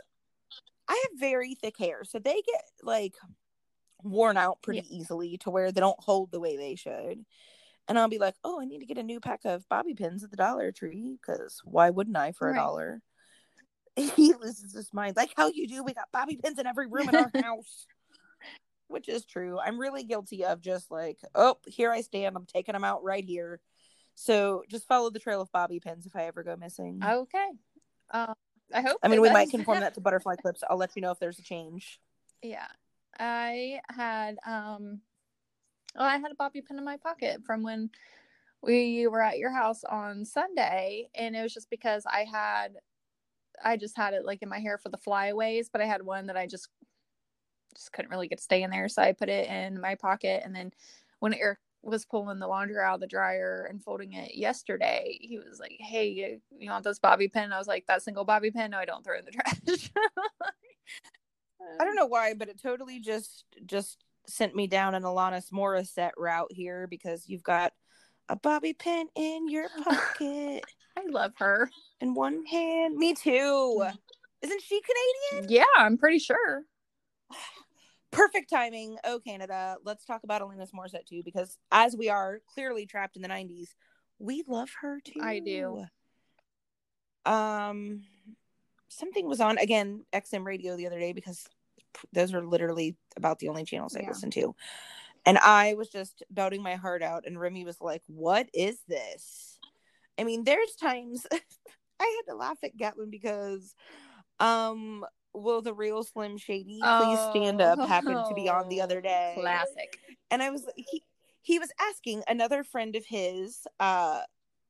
I 0.88 0.94
have 0.94 1.20
very 1.20 1.56
thick 1.56 1.78
hair, 1.78 2.04
so 2.04 2.20
they 2.20 2.42
get 2.46 2.64
like 2.82 3.16
worn 4.04 4.38
out 4.38 4.62
pretty 4.62 4.84
easily 4.90 5.38
to 5.40 5.50
where 5.50 5.72
they 5.72 5.82
don't 5.82 6.00
hold 6.00 6.32
the 6.32 6.40
way 6.40 6.56
they 6.56 6.76
should. 6.76 7.26
And 7.90 7.98
I'll 7.98 8.10
be 8.10 8.20
like, 8.20 8.36
"Oh, 8.44 8.62
I 8.62 8.66
need 8.66 8.80
to 8.80 8.86
get 8.86 8.98
a 8.98 9.04
new 9.04 9.20
pack 9.20 9.42
of 9.46 9.68
bobby 9.70 9.94
pins 9.94 10.24
at 10.24 10.32
the 10.32 10.38
Dollar 10.38 10.72
Tree 10.72 11.18
because 11.22 11.62
why 11.64 11.90
wouldn't 11.90 12.18
I 12.18 12.32
for 12.32 12.52
a 12.52 12.56
dollar?" 12.56 13.02
He 14.16 14.32
loses 14.36 14.76
his 14.76 14.94
mind. 14.94 15.16
Like 15.18 15.32
how 15.36 15.48
you 15.48 15.68
do. 15.68 15.84
We 15.84 15.96
got 15.96 16.12
bobby 16.14 16.38
pins 16.38 16.60
in 16.60 16.68
every 16.68 16.86
room 16.86 17.10
in 17.10 17.16
our 17.16 17.32
house, 17.44 17.88
which 18.88 19.10
is 19.10 19.26
true. 19.26 19.60
I'm 19.60 19.80
really 19.80 20.04
guilty 20.04 20.46
of 20.46 20.62
just 20.62 20.92
like, 20.92 21.20
oh, 21.36 21.58
here 21.68 21.92
I 21.92 22.02
stand. 22.02 22.36
I'm 22.36 22.46
taking 22.46 22.74
them 22.74 22.84
out 22.84 23.04
right 23.04 23.24
here. 23.24 23.60
So 24.16 24.64
just 24.70 24.88
follow 24.88 25.10
the 25.10 25.20
trail 25.20 25.42
of 25.42 25.52
bobby 25.52 25.80
pins 25.80 26.06
if 26.06 26.16
I 26.16 26.24
ever 26.24 26.44
go 26.44 26.56
missing. 26.56 27.00
okay. 27.04 27.50
Um, 28.12 28.34
I 28.74 28.82
hope. 28.82 28.98
I 29.04 29.08
mean, 29.08 29.22
we 29.22 29.30
might 29.30 29.46
does. 29.46 29.52
conform 29.52 29.80
that 29.82 29.94
to 29.96 30.02
butterfly 30.02 30.36
clips. 30.36 30.64
I'll 30.70 30.78
let 30.78 30.96
you 30.96 31.02
know 31.02 31.12
if 31.12 31.20
there's 31.20 31.40
a 31.40 31.44
change. 31.44 32.00
yeah, 32.42 32.68
I 33.20 33.80
had 33.90 34.38
um, 34.46 35.02
well, 35.96 36.08
I 36.08 36.18
had 36.18 36.32
a 36.32 36.36
bobby 36.36 36.62
pin 36.62 36.78
in 36.78 36.86
my 36.86 36.98
pocket 36.98 37.42
from 37.46 37.64
when 37.64 37.90
we 38.62 39.08
were 39.08 39.22
at 39.22 39.38
your 39.38 39.52
house 39.52 39.84
on 39.84 40.26
Sunday, 40.26 41.10
and 41.16 41.36
it 41.36 41.42
was 41.42 41.54
just 41.54 41.70
because 41.70 42.04
I 42.06 42.26
had, 42.32 42.74
I 43.64 43.78
just 43.78 43.98
had 43.98 44.14
it 44.14 44.26
like 44.26 44.42
in 44.42 44.50
my 44.50 44.60
hair 44.60 44.78
for 44.78 44.90
the 44.90 44.98
flyaways, 44.98 45.70
but 45.70 45.82
I 45.82 45.86
had 45.86 46.04
one 46.04 46.28
that 46.28 46.38
I 46.38 46.48
just 46.48 46.70
just 47.78 47.94
couldn't 47.94 48.12
really 48.12 48.28
get 48.28 48.40
to 48.40 48.44
stay 48.44 48.64
in 48.64 48.72
there, 48.72 48.90
so 48.90 49.02
I 49.02 49.14
put 49.14 49.30
it 49.30 49.48
in 49.48 49.80
my 49.80 49.96
pocket, 49.96 50.42
and 50.44 50.56
then 50.56 50.72
when 51.20 51.34
Eric 51.34 51.60
was 51.84 52.06
pulling 52.06 52.40
the 52.40 52.48
laundry 52.48 52.82
out 52.84 52.96
of 52.96 53.00
the 53.02 53.08
dryer 53.08 53.68
and 53.70 53.82
folding 53.82 54.14
it 54.14 54.36
yesterday, 54.36 55.18
he 55.22 55.38
was 55.38 55.60
like, 55.60 55.78
"Hey, 55.80 56.08
you, 56.10 56.42
you 56.58 56.70
want 56.70 56.84
this 56.84 57.00
bobby 57.00 57.28
pin?" 57.28 57.54
I 57.54 57.58
was 57.58 57.68
like, 57.68 57.86
"That 57.88 58.02
single 58.02 58.26
bobby 58.26 58.52
pin? 58.52 58.72
No, 58.72 58.78
I 58.78 58.86
don't 58.86 59.04
throw 59.06 59.18
in 59.18 59.26
the 59.26 59.32
trash." 59.32 59.92
I 61.80 61.84
don't 61.86 61.96
know 61.96 62.06
why, 62.08 62.34
but 62.34 62.50
it 62.50 62.62
totally 62.62 63.00
just 63.00 63.46
just 63.66 64.04
sent 64.28 64.56
me 64.56 64.68
down 64.68 64.96
an 64.96 65.04
Alanis 65.04 65.52
Morissette 65.52 66.12
route 66.18 66.52
here 66.52 66.88
because 66.88 67.28
you've 67.30 67.44
got 67.44 67.74
a 68.30 68.36
bobby 68.36 68.74
pin 68.74 69.08
in 69.16 69.48
your 69.48 69.70
pocket 69.84 70.64
I 70.98 71.04
love 71.10 71.34
her. 71.38 71.70
in 72.02 72.14
one 72.14 72.46
hand. 72.46 72.96
Me 72.96 73.14
too. 73.14 73.32
Mm-hmm. 73.32 73.96
Isn't 74.42 74.62
she 74.62 74.82
Canadian? 75.32 75.52
Yeah, 75.52 75.66
I'm 75.78 75.98
pretty 75.98 76.20
sure. 76.20 76.64
Perfect 78.12 78.50
timing. 78.50 78.98
Oh, 79.04 79.20
Canada. 79.20 79.78
Let's 79.84 80.06
talk 80.06 80.24
about 80.24 80.42
Alanis 80.42 80.72
Morissette 80.72 81.06
too, 81.06 81.22
because 81.24 81.58
as 81.72 81.96
we 81.96 82.10
are 82.10 82.40
clearly 82.54 82.86
trapped 82.86 83.16
in 83.16 83.22
the 83.22 83.28
'90s, 83.28 83.70
we 84.20 84.44
love 84.48 84.70
her 84.82 85.00
too. 85.04 85.22
I 85.22 85.40
do. 85.40 85.86
Um, 87.26 88.04
something 88.90 89.28
was 89.28 89.42
on 89.42 89.58
again 89.58 90.06
XM 90.14 90.46
radio 90.46 90.78
the 90.78 90.88
other 90.88 91.00
day 91.00 91.14
because 91.14 91.48
those 92.14 92.34
are 92.34 92.46
literally 92.46 92.96
about 93.16 93.40
the 93.40 93.50
only 93.50 93.66
channels 93.66 93.96
I 93.96 94.02
Yeah. 94.02 94.10
listen 94.10 94.32
to. 94.32 94.56
And 95.26 95.38
I 95.38 95.74
was 95.74 95.90
just 95.90 96.24
doubting 96.34 96.64
my 96.64 96.76
heart 96.76 97.04
out. 97.04 97.26
And 97.26 97.40
Remy 97.40 97.66
was 97.66 97.82
like, 97.82 98.04
What 98.08 98.48
is 98.54 98.80
this? 98.88 99.60
I 100.18 100.24
mean, 100.24 100.44
there's 100.46 100.76
times 100.76 101.28
I 102.00 102.22
had 102.26 102.32
to 102.32 102.38
laugh 102.38 102.58
at 102.64 102.78
Gatlin 102.78 103.10
because 103.10 103.76
um 104.40 105.06
will 105.34 105.62
the 105.62 105.74
real 105.74 106.04
Slim 106.04 106.38
Shady 106.38 106.80
please 106.82 107.20
stand 107.32 107.62
up 107.62 107.80
happened 107.80 108.26
to 108.28 108.34
be 108.36 108.50
on 108.50 108.70
the 108.70 108.82
other 108.82 109.02
day. 109.02 109.36
Classic. 109.40 110.00
And 110.32 110.42
I 110.42 110.50
was 110.50 110.66
he 110.76 111.04
he 111.42 111.60
was 111.60 111.72
asking 111.80 112.24
another 112.28 112.64
friend 112.64 112.96
of 112.96 113.06
his 113.06 113.66
uh 113.80 114.22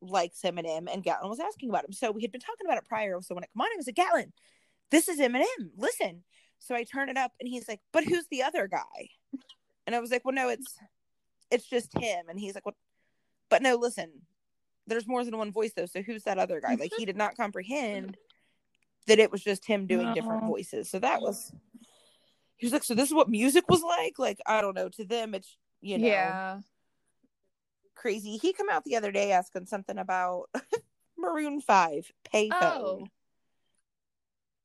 likes 0.01 0.41
Eminem 0.43 0.87
and 0.91 1.03
Gatlin 1.03 1.29
was 1.29 1.39
asking 1.39 1.69
about 1.69 1.85
him. 1.85 1.93
So 1.93 2.11
we 2.11 2.21
had 2.21 2.31
been 2.31 2.41
talking 2.41 2.65
about 2.65 2.77
it 2.77 2.85
prior. 2.85 3.19
So 3.21 3.33
when 3.33 3.43
it 3.43 3.49
come 3.53 3.61
on, 3.61 3.67
I 3.67 3.77
was 3.77 3.87
like, 3.87 3.95
Gatlin, 3.95 4.33
this 4.91 5.07
is 5.07 5.19
Eminem. 5.19 5.71
Listen. 5.77 6.23
So 6.59 6.75
I 6.75 6.83
turn 6.83 7.09
it 7.09 7.17
up 7.17 7.31
and 7.39 7.47
he's 7.47 7.67
like, 7.67 7.79
But 7.93 8.03
who's 8.03 8.27
the 8.29 8.43
other 8.43 8.67
guy? 8.67 9.09
And 9.85 9.95
I 9.95 9.99
was 9.99 10.11
like, 10.11 10.25
Well, 10.25 10.35
no, 10.35 10.49
it's 10.49 10.77
it's 11.49 11.67
just 11.67 11.97
him. 11.97 12.25
And 12.29 12.39
he's 12.39 12.55
like, 12.55 12.65
What 12.65 12.75
but 13.49 13.61
no, 13.61 13.75
listen, 13.75 14.11
there's 14.87 15.07
more 15.07 15.23
than 15.23 15.37
one 15.37 15.51
voice 15.51 15.71
though. 15.75 15.85
So 15.85 16.01
who's 16.01 16.23
that 16.23 16.37
other 16.37 16.59
guy? 16.61 16.75
Like 16.75 16.91
he 16.97 17.05
did 17.05 17.17
not 17.17 17.37
comprehend 17.37 18.17
that 19.07 19.19
it 19.19 19.31
was 19.31 19.43
just 19.43 19.65
him 19.65 19.87
doing 19.87 20.13
different 20.13 20.45
voices. 20.45 20.89
So 20.89 20.99
that 20.99 21.21
was 21.21 21.51
he 22.57 22.65
was 22.65 22.73
like, 22.73 22.83
So 22.83 22.93
this 22.93 23.09
is 23.09 23.15
what 23.15 23.29
music 23.29 23.67
was 23.69 23.81
like? 23.81 24.19
Like, 24.19 24.39
I 24.45 24.61
don't 24.61 24.75
know. 24.75 24.89
To 24.89 25.05
them 25.05 25.33
it's 25.33 25.57
you 25.81 25.97
know 25.97 26.07
Yeah. 26.07 26.59
crazy. 27.95 28.37
He 28.37 28.53
come 28.53 28.69
out 28.69 28.83
the 28.83 28.95
other 28.95 29.11
day 29.11 29.31
asking 29.31 29.65
something 29.65 29.97
about 29.97 30.49
Maroon 31.17 31.61
Five, 31.61 32.11
Payphone. 32.33 32.53
Oh. 32.53 33.07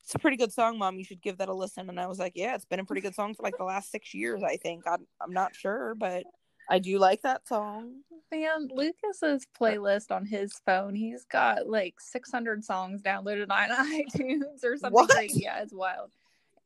It's 0.04 0.14
a 0.16 0.18
pretty 0.18 0.36
good 0.36 0.52
song, 0.52 0.78
Mom. 0.78 0.98
You 0.98 1.04
should 1.04 1.22
give 1.22 1.38
that 1.38 1.48
a 1.48 1.54
listen. 1.54 1.88
And 1.88 2.00
I 2.00 2.06
was 2.08 2.18
like, 2.18 2.32
Yeah, 2.34 2.54
it's 2.54 2.64
been 2.64 2.80
a 2.80 2.84
pretty 2.84 3.02
good 3.02 3.14
song 3.14 3.34
for 3.34 3.42
like 3.44 3.56
the 3.56 3.64
last 3.64 3.90
six 3.90 4.12
years. 4.12 4.42
I 4.42 4.56
think. 4.56 4.84
I'm 4.86 5.06
I'm 5.20 5.32
not 5.32 5.54
sure, 5.54 5.94
but 5.94 6.24
I 6.68 6.78
do 6.78 6.98
like 6.98 7.22
that 7.22 7.46
song. 7.46 8.00
Man, 8.30 8.68
Lucas's 8.72 9.46
playlist 9.60 10.10
on 10.10 10.24
his 10.24 10.52
phone, 10.64 10.94
he's 10.94 11.24
got 11.24 11.68
like 11.68 11.96
600 12.00 12.64
songs 12.64 13.02
downloaded 13.02 13.50
on 13.50 13.68
iTunes 13.70 14.64
or 14.64 14.76
something. 14.76 14.92
What? 14.92 15.14
Like, 15.14 15.30
yeah, 15.34 15.62
it's 15.62 15.74
wild. 15.74 16.10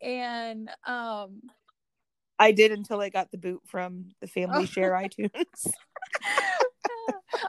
And 0.00 0.70
um, 0.86 1.42
I 2.38 2.52
did 2.52 2.72
until 2.72 3.00
I 3.00 3.08
got 3.08 3.30
the 3.30 3.38
boot 3.38 3.62
from 3.66 4.10
the 4.20 4.28
Family 4.28 4.62
Oh. 4.62 4.66
Share 4.66 4.92
iTunes. 5.02 5.30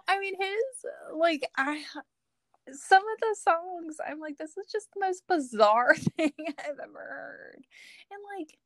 I 0.08 0.20
mean, 0.20 0.34
his 0.40 0.86
like 1.14 1.48
I 1.58 1.84
some 2.72 3.04
of 3.04 3.20
the 3.20 3.36
songs, 3.42 3.98
I'm 4.06 4.20
like, 4.20 4.38
this 4.38 4.58
is 4.58 4.68
just 4.72 4.90
the 4.94 5.06
most 5.06 5.24
bizarre 5.28 5.96
thing 5.96 6.34
I've 6.60 6.80
ever 6.84 7.00
heard. 7.00 7.64
And 8.12 8.20
like, 8.38 8.58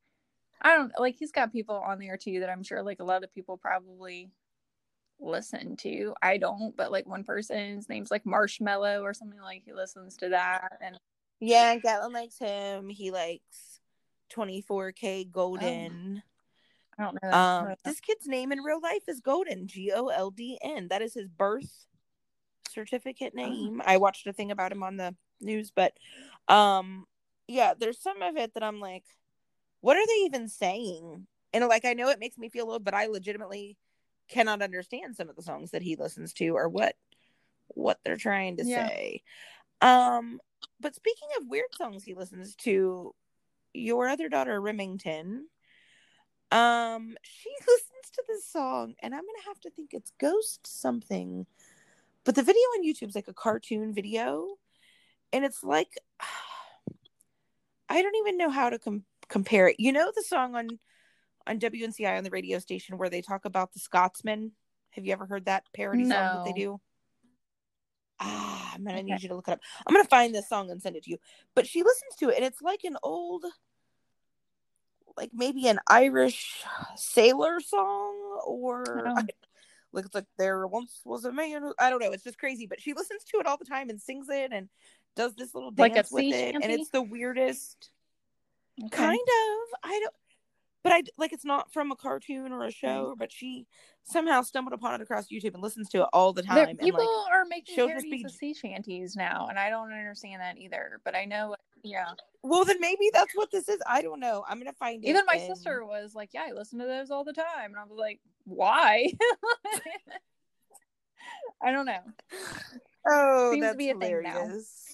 I 0.62 0.76
don't 0.76 0.92
like 0.98 1.16
he's 1.18 1.32
got 1.32 1.52
people 1.52 1.76
on 1.76 1.98
there 1.98 2.16
too 2.16 2.40
that 2.40 2.50
I'm 2.50 2.62
sure 2.62 2.82
like 2.82 3.00
a 3.00 3.04
lot 3.04 3.24
of 3.24 3.34
people 3.34 3.56
probably 3.56 4.30
listen 5.20 5.76
to. 5.76 6.14
I 6.22 6.38
don't, 6.38 6.76
but 6.76 6.92
like 6.92 7.06
one 7.06 7.24
person's 7.24 7.88
name's 7.88 8.10
like 8.10 8.24
Marshmello 8.24 9.02
or 9.02 9.12
something 9.14 9.40
like 9.40 9.62
he 9.64 9.72
listens 9.72 10.16
to 10.18 10.30
that 10.30 10.78
and 10.80 10.98
yeah, 11.40 11.74
Gatlin 11.76 12.12
likes 12.12 12.38
him. 12.38 12.88
He 12.88 13.10
likes 13.10 13.80
24kGoldn. 14.32 16.22
I 16.98 17.02
don't 17.02 17.18
know. 17.22 17.32
Um, 17.32 17.74
this 17.84 18.00
kid's 18.00 18.28
name 18.28 18.52
in 18.52 18.60
real 18.60 18.80
life 18.80 19.02
is 19.08 19.20
Golden, 19.20 19.66
G 19.66 19.90
O 19.92 20.06
L 20.08 20.30
D 20.30 20.58
N. 20.62 20.88
That 20.88 21.02
is 21.02 21.14
his 21.14 21.28
birth 21.28 21.86
certificate 22.68 23.34
name. 23.34 23.82
I 23.84 23.96
watched 23.96 24.26
a 24.26 24.32
thing 24.32 24.52
about 24.52 24.70
him 24.70 24.82
on 24.82 24.96
the 24.96 25.16
news, 25.40 25.72
but 25.74 25.94
um, 26.48 27.06
yeah, 27.48 27.74
there's 27.78 28.00
some 28.00 28.22
of 28.22 28.36
it 28.36 28.54
that 28.54 28.62
I'm 28.62 28.78
like, 28.78 29.04
what 29.82 29.96
are 29.96 30.06
they 30.06 30.24
even 30.24 30.48
saying? 30.48 31.26
And 31.52 31.68
like, 31.68 31.84
I 31.84 31.92
know 31.92 32.08
it 32.08 32.20
makes 32.20 32.38
me 32.38 32.48
feel 32.48 32.70
old, 32.70 32.84
but 32.84 32.94
I 32.94 33.06
legitimately 33.06 33.76
cannot 34.28 34.62
understand 34.62 35.14
some 35.14 35.28
of 35.28 35.36
the 35.36 35.42
songs 35.42 35.72
that 35.72 35.82
he 35.82 35.96
listens 35.96 36.32
to 36.34 36.48
or 36.56 36.68
what 36.68 36.96
what 37.68 37.98
they're 38.04 38.16
trying 38.16 38.56
to 38.56 38.64
Yeah. 38.64 38.86
say. 38.86 39.22
Um, 39.80 40.40
but 40.80 40.94
speaking 40.94 41.28
of 41.38 41.48
weird 41.48 41.74
songs 41.76 42.04
he 42.04 42.14
listens 42.14 42.54
to, 42.56 43.14
your 43.74 44.08
other 44.08 44.28
daughter 44.28 44.60
Remington, 44.60 45.48
um, 46.50 47.16
she 47.22 47.50
listens 47.60 48.10
to 48.12 48.22
this 48.28 48.46
song, 48.46 48.94
and 49.02 49.14
I'm 49.14 49.20
gonna 49.20 49.46
have 49.46 49.60
to 49.60 49.70
think 49.70 49.90
it's 49.92 50.12
Ghost 50.18 50.66
something. 50.66 51.46
But 52.24 52.36
the 52.36 52.42
video 52.42 52.62
on 52.78 52.84
YouTube's 52.84 53.16
like 53.16 53.28
a 53.28 53.34
cartoon 53.34 53.92
video, 53.92 54.56
and 55.32 55.44
it's 55.44 55.64
like 55.64 55.98
I 57.88 58.00
don't 58.00 58.16
even 58.16 58.38
know 58.38 58.50
how 58.50 58.70
to 58.70 58.78
com- 58.78 59.04
compare 59.28 59.68
it. 59.68 59.76
You 59.78 59.92
know 59.92 60.12
the 60.14 60.22
song 60.22 60.54
on 60.54 60.78
on 61.46 61.58
WNCI 61.58 62.16
on 62.16 62.24
the 62.24 62.30
radio 62.30 62.58
station 62.58 62.98
where 62.98 63.10
they 63.10 63.22
talk 63.22 63.44
about 63.44 63.72
the 63.72 63.80
Scotsman. 63.80 64.52
Have 64.90 65.04
you 65.04 65.12
ever 65.12 65.26
heard 65.26 65.46
that 65.46 65.64
parody 65.74 66.08
song 66.08 66.32
that 66.34 66.44
they 66.44 66.52
do? 66.52 66.80
Ah, 68.20 68.72
I'm 68.74 68.84
gonna 68.84 68.98
Okay. 68.98 69.12
need 69.12 69.22
you 69.22 69.28
to 69.30 69.34
look 69.34 69.48
it 69.48 69.52
up. 69.52 69.60
I'm 69.86 69.94
gonna 69.94 70.04
find 70.04 70.34
this 70.34 70.48
song 70.48 70.70
and 70.70 70.80
send 70.80 70.96
it 70.96 71.04
to 71.04 71.10
you. 71.10 71.18
But 71.54 71.66
she 71.66 71.82
listens 71.82 72.14
to 72.18 72.28
it, 72.28 72.36
and 72.36 72.44
it's 72.44 72.62
like 72.62 72.84
an 72.84 72.96
old, 73.02 73.44
like 75.16 75.30
maybe 75.34 75.66
an 75.66 75.80
Irish 75.88 76.62
sailor 76.94 77.60
song, 77.60 78.14
or 78.46 79.08
Oh. 79.08 79.14
I, 79.16 79.24
like 79.92 80.04
it's 80.06 80.14
like 80.14 80.26
there 80.38 80.66
once 80.66 81.00
was 81.04 81.24
a 81.24 81.32
man. 81.32 81.62
Who, 81.62 81.74
I 81.78 81.90
don't 81.90 82.00
know. 82.00 82.12
It's 82.12 82.24
just 82.24 82.38
crazy. 82.38 82.66
But 82.66 82.80
she 82.80 82.92
listens 82.94 83.24
to 83.24 83.38
it 83.38 83.46
all 83.46 83.56
the 83.58 83.64
time 83.64 83.90
and 83.90 84.00
sings 84.00 84.28
it 84.28 84.52
and 84.52 84.68
does 85.16 85.34
this 85.34 85.54
little 85.54 85.72
Like 85.76 85.94
dance 85.94 86.10
with 86.10 86.22
sea 86.22 86.30
it, 86.30 86.54
and 86.54 86.70
it's 86.72 86.90
the 86.90 87.02
weirdest 87.02 87.90
Okay. 88.80 88.96
kind 88.96 89.20
of 89.20 89.80
i 89.82 90.00
don't 90.00 90.14
but 90.82 90.92
i 90.92 91.02
like 91.18 91.32
it's 91.32 91.44
not 91.44 91.72
from 91.72 91.92
a 91.92 91.96
cartoon 91.96 92.52
or 92.52 92.64
a 92.64 92.68
mm-hmm. 92.68 92.86
show 92.86 93.14
but 93.18 93.30
she 93.30 93.66
somehow 94.04 94.42
stumbled 94.42 94.72
upon 94.72 94.94
it 94.94 95.00
across 95.02 95.28
youtube 95.28 95.54
and 95.54 95.62
listens 95.62 95.88
to 95.90 96.02
it 96.02 96.08
all 96.12 96.32
the 96.32 96.42
time 96.42 96.56
There, 96.56 96.74
people 96.74 97.00
like 97.00 97.32
are 97.32 97.44
making 97.44 97.76
parodies 97.76 98.10
be- 98.10 98.24
of 98.24 98.30
sea 98.30 98.54
shanties 98.54 99.14
now, 99.14 99.46
and 99.48 99.58
I 99.58 99.70
don't 99.70 99.92
understand 99.92 100.40
that 100.40 100.58
either. 100.58 101.00
But 101.04 101.14
I 101.14 101.24
know, 101.24 101.54
yeah. 101.84 102.06
well 102.42 102.64
then 102.64 102.80
maybe 102.80 103.10
that's 103.12 103.32
what 103.34 103.50
this 103.52 103.68
is 103.68 103.78
i 103.86 104.02
don't 104.02 104.18
know 104.20 104.44
i'm 104.48 104.58
gonna 104.58 104.72
find 104.72 105.04
it 105.04 105.08
Even 105.08 105.24
my 105.26 105.36
and- 105.36 105.54
sister 105.54 105.84
was 105.84 106.14
like, 106.14 106.30
"Yeah, 106.32 106.46
I 106.48 106.52
listen 106.52 106.78
to 106.78 106.86
those 106.86 107.10
all 107.10 107.24
the 107.24 107.32
time," 107.32 107.66
and 107.66 107.76
I 107.76 107.84
was 107.84 107.98
like, 107.98 108.20
"Why?" 108.44 109.12
I 111.62 111.70
don't 111.70 111.86
know. 111.86 112.00
oh 113.08 113.50
Seems 113.52 113.62
to 113.62 113.66
that's 113.66 113.76
be 113.76 113.90
a 113.90 113.94
thing 113.94 114.22
now. 114.22 114.32
hilarious 114.32 114.91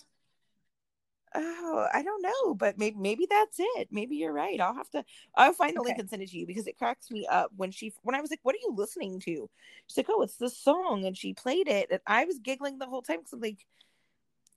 oh 1.35 1.87
i 1.93 2.03
don't 2.03 2.23
know 2.23 2.55
but 2.55 2.79
maybe 2.79 2.97
maybe 2.99 3.27
that's 3.29 3.59
it 3.59 3.89
maybe 3.91 4.17
you're 4.17 4.33
right 4.33 4.61
i'll 4.61 4.75
have 4.75 4.91
to 4.91 5.05
i'll 5.37 5.53
find 5.53 5.77
the 5.77 5.83
link 5.83 5.99
and 5.99 6.09
send 6.09 6.23
it 6.23 6.31
to 6.31 6.39
you 6.39 6.47
because 6.47 6.67
it 6.67 6.79
cracks 6.79 7.11
me 7.11 7.27
up 7.31 7.51
when 7.57 7.71
she 7.71 7.93
when 8.03 8.15
i 8.15 8.21
was 8.21 8.31
like 8.31 8.41
what 8.43 8.55
are 8.55 8.63
you 8.63 8.73
listening 8.75 9.21
to? 9.21 9.49
She's 9.87 9.97
like 9.97 10.07
oh 10.11 10.23
it's 10.23 10.37
this 10.37 10.57
song 10.57 11.05
and 11.05 11.17
she 11.17 11.35
played 11.35 11.69
it 11.69 11.89
and 11.91 12.01
i 12.07 12.25
was 12.25 12.39
giggling 12.39 12.79
the 12.79 12.87
whole 12.87 13.03
time 13.03 13.19
because 13.19 13.33
i'm 13.33 13.41
like 13.41 13.67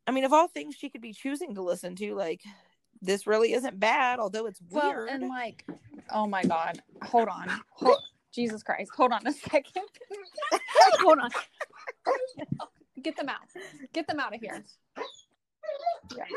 i 0.08 0.12
mean 0.12 0.24
of 0.24 0.34
all 0.34 0.48
things 0.48 0.76
she 0.76 0.90
could 0.90 1.02
be 1.02 1.14
choosing 1.14 1.56
to 1.56 1.62
listen 1.62 1.96
to 1.98 2.16
like 2.16 2.42
this 3.02 3.26
really 3.28 3.54
isn't 3.54 3.80
bad 3.80 4.20
although 4.20 4.46
it's 4.46 4.62
weird 4.70 5.08
Well, 5.08 5.08
and 5.10 5.28
like, 5.28 5.66
oh 6.14 6.28
my 6.28 6.44
god, 6.44 6.82
hold 7.04 7.30
on, 7.30 7.50
hold, 7.72 7.98
Jesus 8.32 8.64
Christ, 8.64 8.92
hold 8.96 9.12
on 9.12 9.26
a 9.26 9.32
second, 9.50 9.74
hold 11.00 11.20
on, 11.20 11.30
get 13.02 13.18
them 13.18 13.30
out, 13.30 13.40
get 13.94 14.08
them 14.08 14.20
out 14.20 14.36
of 14.36 14.42
here. 14.42 14.64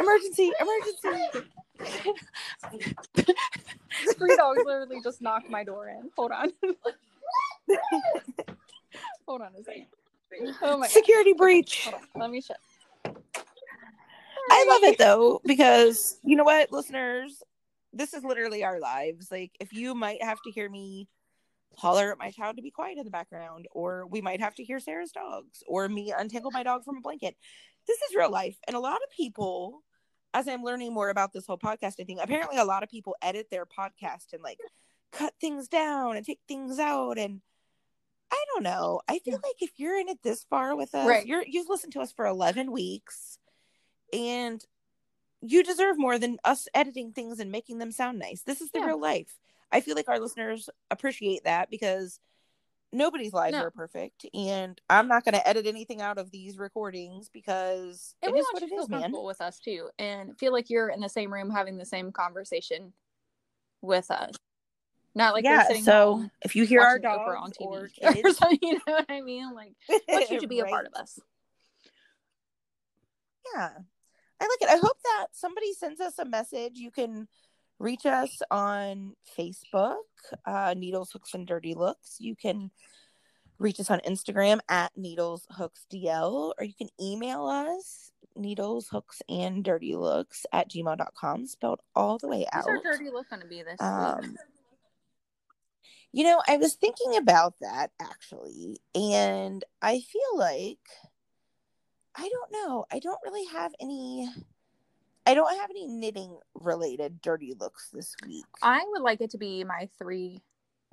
Emergency 0.01 0.53
emergency 0.61 1.45
Three 4.19 4.37
dogs 4.37 4.61
literally 4.65 5.01
just 5.03 5.21
knocked 5.23 5.51
my 5.51 5.65
door 5.65 5.89
in. 5.89 6.11
Hold 6.17 6.33
on. 6.33 6.53
Hold 9.27 9.43
on 9.43 9.53
a 9.59 9.63
second. 9.65 9.87
Oh 10.63 10.77
my 10.79 10.87
god. 10.87 10.91
security 10.91 11.33
breach 11.33 11.85
Hold 11.85 11.95
on. 11.97 12.21
Let 12.21 12.31
me 12.31 12.41
shut. 12.41 12.59
I 14.51 14.67
love 14.69 14.83
it 14.83 14.99
though 14.99 15.41
because 15.45 16.19
you 16.23 16.37
know 16.37 16.45
what, 16.45 16.71
listeners, 16.73 17.43
this 17.93 18.15
is 18.15 18.25
literally 18.25 18.65
our 18.65 18.81
lives. 18.81 19.31
Like, 19.31 19.53
if 19.61 19.73
you 19.73 19.95
might 19.95 20.23
have 20.23 20.43
to 20.43 20.51
hear 20.51 20.69
me 20.69 21.09
holler 21.77 22.13
at 22.13 22.19
my 22.19 22.31
child 22.31 22.57
to 22.57 22.63
be 22.63 22.71
quiet 22.71 22.99
in 22.99 23.05
the 23.05 23.11
background, 23.11 23.67
or 23.73 24.07
we 24.07 24.21
might 24.21 24.41
have 24.41 24.55
to 24.57 24.65
hear 24.65 24.79
Sarah's 24.81 25.13
dogs, 25.13 25.63
or 25.67 25.89
me 25.89 26.13
untangle 26.17 26.51
my 26.51 26.63
dog 26.63 26.85
from 26.85 26.99
a 26.99 27.01
blanket. 27.01 27.37
This 27.87 27.99
is 28.03 28.16
real 28.16 28.31
life, 28.31 28.57
and 28.66 28.75
a 28.77 28.81
lot 28.81 28.97
of 29.03 29.11
people, 29.11 29.83
as 30.33 30.49
I'm 30.49 30.62
learning 30.62 30.92
more 30.94 31.11
about 31.11 31.33
this 31.33 31.47
whole 31.47 31.59
podcasting 31.59 32.07
thing, 32.07 32.18
apparently 32.20 32.57
a 32.59 32.64
lot 32.64 32.83
of 32.83 32.88
people 32.88 33.14
edit 33.23 33.49
their 33.51 33.66
podcast 33.66 34.33
and 34.33 34.42
like 34.42 34.59
cut 35.12 35.35
things 35.40 35.68
down 35.68 36.16
and 36.16 36.25
take 36.25 36.40
things 36.49 36.79
out 36.79 37.18
and. 37.18 37.40
I 38.33 38.44
don't 38.53 38.64
know. 38.64 39.01
I 39.07 39.20
feel 39.20 39.35
like 39.44 39.61
if 39.61 39.70
you're 39.77 39.97
in 40.01 40.09
it 40.09 40.18
this 40.25 40.42
far 40.51 40.75
with 40.75 40.92
us, 40.92 41.07
Right. 41.07 41.25
you're 41.25 41.44
you've 41.47 41.68
listened 41.68 41.92
to 41.92 42.01
us 42.01 42.11
for 42.11 42.27
11 42.27 42.73
weeks 42.73 43.38
and 44.12 44.64
you 45.40 45.62
deserve 45.62 45.99
more 45.99 46.18
than 46.18 46.38
us 46.44 46.66
editing 46.75 47.12
things 47.12 47.38
and 47.38 47.53
making 47.53 47.79
them 47.79 47.92
sound 47.92 48.18
nice. 48.18 48.42
This 48.42 48.61
is 48.61 48.70
the 48.73 48.81
Yeah. 48.81 48.87
real 48.87 49.01
life. 49.01 49.38
I 49.70 49.81
feel 49.81 49.94
like 49.94 50.09
our 50.09 50.18
listeners 50.18 50.68
appreciate 50.90 51.44
that 51.44 51.70
because 51.70 52.18
nobody's 52.95 53.33
lives 53.33 53.53
No. 53.53 53.65
are 53.65 53.71
perfect, 53.71 54.27
and 54.35 54.81
I'm 54.89 55.09
not 55.09 55.25
going 55.25 55.35
to 55.35 55.47
edit 55.47 55.67
anything 55.67 56.01
out 56.01 56.19
of 56.19 56.31
these 56.31 56.59
recordings 56.59 57.29
because 57.29 58.15
And 58.23 58.31
it 58.31 58.33
we 58.35 58.41
is 58.41 58.45
want 58.45 58.55
what 58.55 58.63
you 58.63 58.67
it 58.67 58.71
to 58.71 58.75
feel 58.89 58.97
is, 58.97 59.13
man. 59.13 59.25
with 59.25 59.41
us 59.41 59.59
too, 59.59 59.91
and 59.99 60.39
feel 60.39 60.53
like 60.53 60.71
you're 60.71 60.89
in 60.89 61.01
the 61.01 61.09
same 61.09 61.33
room 61.33 61.51
having 61.51 61.77
the 61.77 61.85
same 61.85 62.13
conversation 62.13 62.93
with 63.83 64.11
us. 64.11 64.35
Not 65.15 65.35
like 65.35 65.45
yeah. 65.45 65.69
So 65.83 66.25
if 66.43 66.57
you 66.57 66.65
hear 66.65 66.81
our 66.81 66.99
dogs 66.99 67.23
on 67.39 67.53
or 67.63 67.89
TV 67.93 68.03
or 68.05 68.13
kids, 68.23 68.39
something, 68.39 68.59
you 68.63 68.75
know 68.75 68.95
what 68.95 69.07
I 69.09 69.21
mean? 69.21 69.55
Like, 69.55 69.75
want 70.09 70.31
you 70.31 70.41
to 70.41 70.49
be 70.49 70.61
a 70.61 70.65
part 70.65 70.87
of 70.87 70.95
us. 70.95 71.19
Yeah. 73.55 73.69
I 74.41 74.45
like 74.45 74.63
it. 74.63 74.69
I 74.69 74.77
hope 74.79 74.99
that 75.05 75.27
somebody 75.33 75.73
sends 75.73 76.01
us 76.01 76.19
a 76.19 76.25
message. 76.25 76.73
You 76.79 76.91
can 76.91 77.29
reach 77.79 78.07
us 78.07 78.31
on 78.51 79.15
Facebook, 79.39 79.97
uh, 80.47 80.75
Needles, 80.77 81.13
Hooks, 81.13 81.35
and 81.35 81.47
Dirty 81.47 81.75
Looks. 81.75 82.17
You 82.19 82.37
can 82.37 82.71
reach 83.59 83.81
us 83.81 83.91
on 83.91 84.01
Instagram 84.01 84.61
at 84.69 84.93
Needles, 84.97 85.47
Hooks, 85.51 85.87
DL, 85.93 86.53
or 86.59 86.65
you 86.65 86.75
can 86.77 86.89
email 87.01 87.47
us, 87.47 88.11
Needles, 88.37 88.89
Hooks, 88.89 89.23
and 89.29 89.65
Dirty 89.65 89.97
Looks 89.97 90.47
at 90.53 90.71
gmail.com, 90.71 91.47
spelled 91.47 91.81
all 91.95 92.19
the 92.19 92.29
way 92.29 92.47
out. 92.53 92.65
Who's 92.69 92.85
our 92.85 92.93
dirty 92.93 93.11
look 93.11 93.29
going 93.31 93.43
to 93.43 93.49
be 93.49 93.63
this 93.63 93.73
week? 93.73 93.81
Um, 93.81 94.37
you 96.13 96.25
know, 96.25 96.41
I 96.47 96.57
was 96.59 96.75
thinking 96.75 97.17
about 97.17 97.55
that 97.61 97.91
actually, 98.01 98.81
and 98.95 99.65
I 99.83 100.01
feel 100.01 100.39
like 100.39 100.79
I 102.17 102.29
don't 102.29 102.53
know. 102.53 102.85
I 102.93 103.01
don't 103.01 103.19
really 103.25 103.47
have 103.47 103.73
any. 103.81 104.31
I 105.27 105.35
don't 105.35 105.59
have 105.59 105.71
any 105.71 105.87
knitting 105.87 106.39
related 106.55 107.21
dirty 107.23 107.55
looks 107.59 107.89
this 107.93 108.15
week. 108.27 108.45
I 108.63 108.85
would 108.93 109.03
like 109.03 109.21
it 109.21 109.31
to 109.31 109.39
be 109.39 109.65
my 109.65 109.89
three 109.99 110.43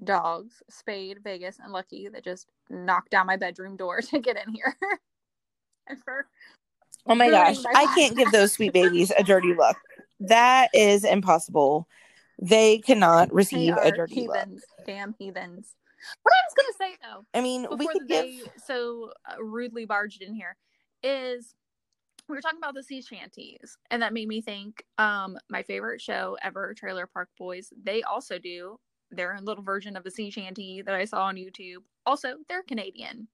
dogs, 0.04 0.64
Spade, 0.70 1.20
Vegas, 1.24 1.60
and 1.60 1.72
Lucky, 1.74 2.08
that 2.10 2.24
just 2.24 2.48
knocked 2.70 3.12
down 3.12 3.28
my 3.28 3.38
bedroom 3.38 3.76
door 3.76 4.02
to 4.10 4.20
get 4.20 4.38
in 4.38 4.54
here. 4.54 4.76
and 5.88 6.02
for 6.04 6.28
oh 7.08 7.16
my 7.16 7.30
gosh, 7.30 7.58
my 7.64 7.72
I 7.76 7.86
can't 7.96 8.16
give 8.16 8.32
those 8.32 8.54
sweet 8.54 8.74
babies 8.74 9.12
a 9.18 9.24
dirty 9.24 9.54
look. 9.54 9.78
That 10.20 10.70
is 10.74 11.04
impossible. 11.04 11.88
They 12.42 12.80
cannot 12.80 13.34
receive 13.34 13.74
are 13.74 13.84
a 13.84 13.92
dirty 13.92 14.28
look. 14.28 14.48
damn 14.86 15.14
heathens. 15.20 15.76
What 16.24 16.34
I 16.34 16.42
was 16.48 16.54
gonna 16.56 16.92
say 16.92 16.98
though, 17.04 17.26
I 17.38 17.42
mean, 17.42 17.68
we 17.78 17.88
could 17.88 18.08
they 18.08 18.38
give. 18.38 18.50
so 18.66 19.12
uh, 19.30 19.44
rudely 19.44 19.86
barged 19.86 20.22
in 20.24 20.34
here, 20.34 20.56
is 21.04 21.54
we 22.32 22.38
were 22.38 22.42
talking 22.42 22.60
about 22.60 22.74
the 22.74 22.84
sea 22.84 23.02
shanties, 23.02 23.78
and 23.92 24.02
that 24.02 24.14
made 24.14 24.28
me 24.30 24.42
think. 24.42 24.84
Um, 24.98 25.38
my 25.50 25.64
favorite 25.64 26.02
show 26.02 26.38
ever, 26.42 26.74
Trailer 26.74 27.06
Park 27.06 27.28
Boys. 27.38 27.74
They 27.84 28.04
also 28.04 28.40
do 28.40 28.80
their 29.12 29.36
own 29.36 29.44
little 29.44 29.64
version 29.64 29.98
of 29.98 30.06
a 30.06 30.12
sea 30.12 30.32
shanty 30.32 30.82
that 30.82 30.96
I 30.96 31.04
saw 31.04 31.26
on 31.26 31.36
YouTube. 31.36 31.84
Also, 32.06 32.36
they're 32.48 32.64
Canadian. 32.64 33.28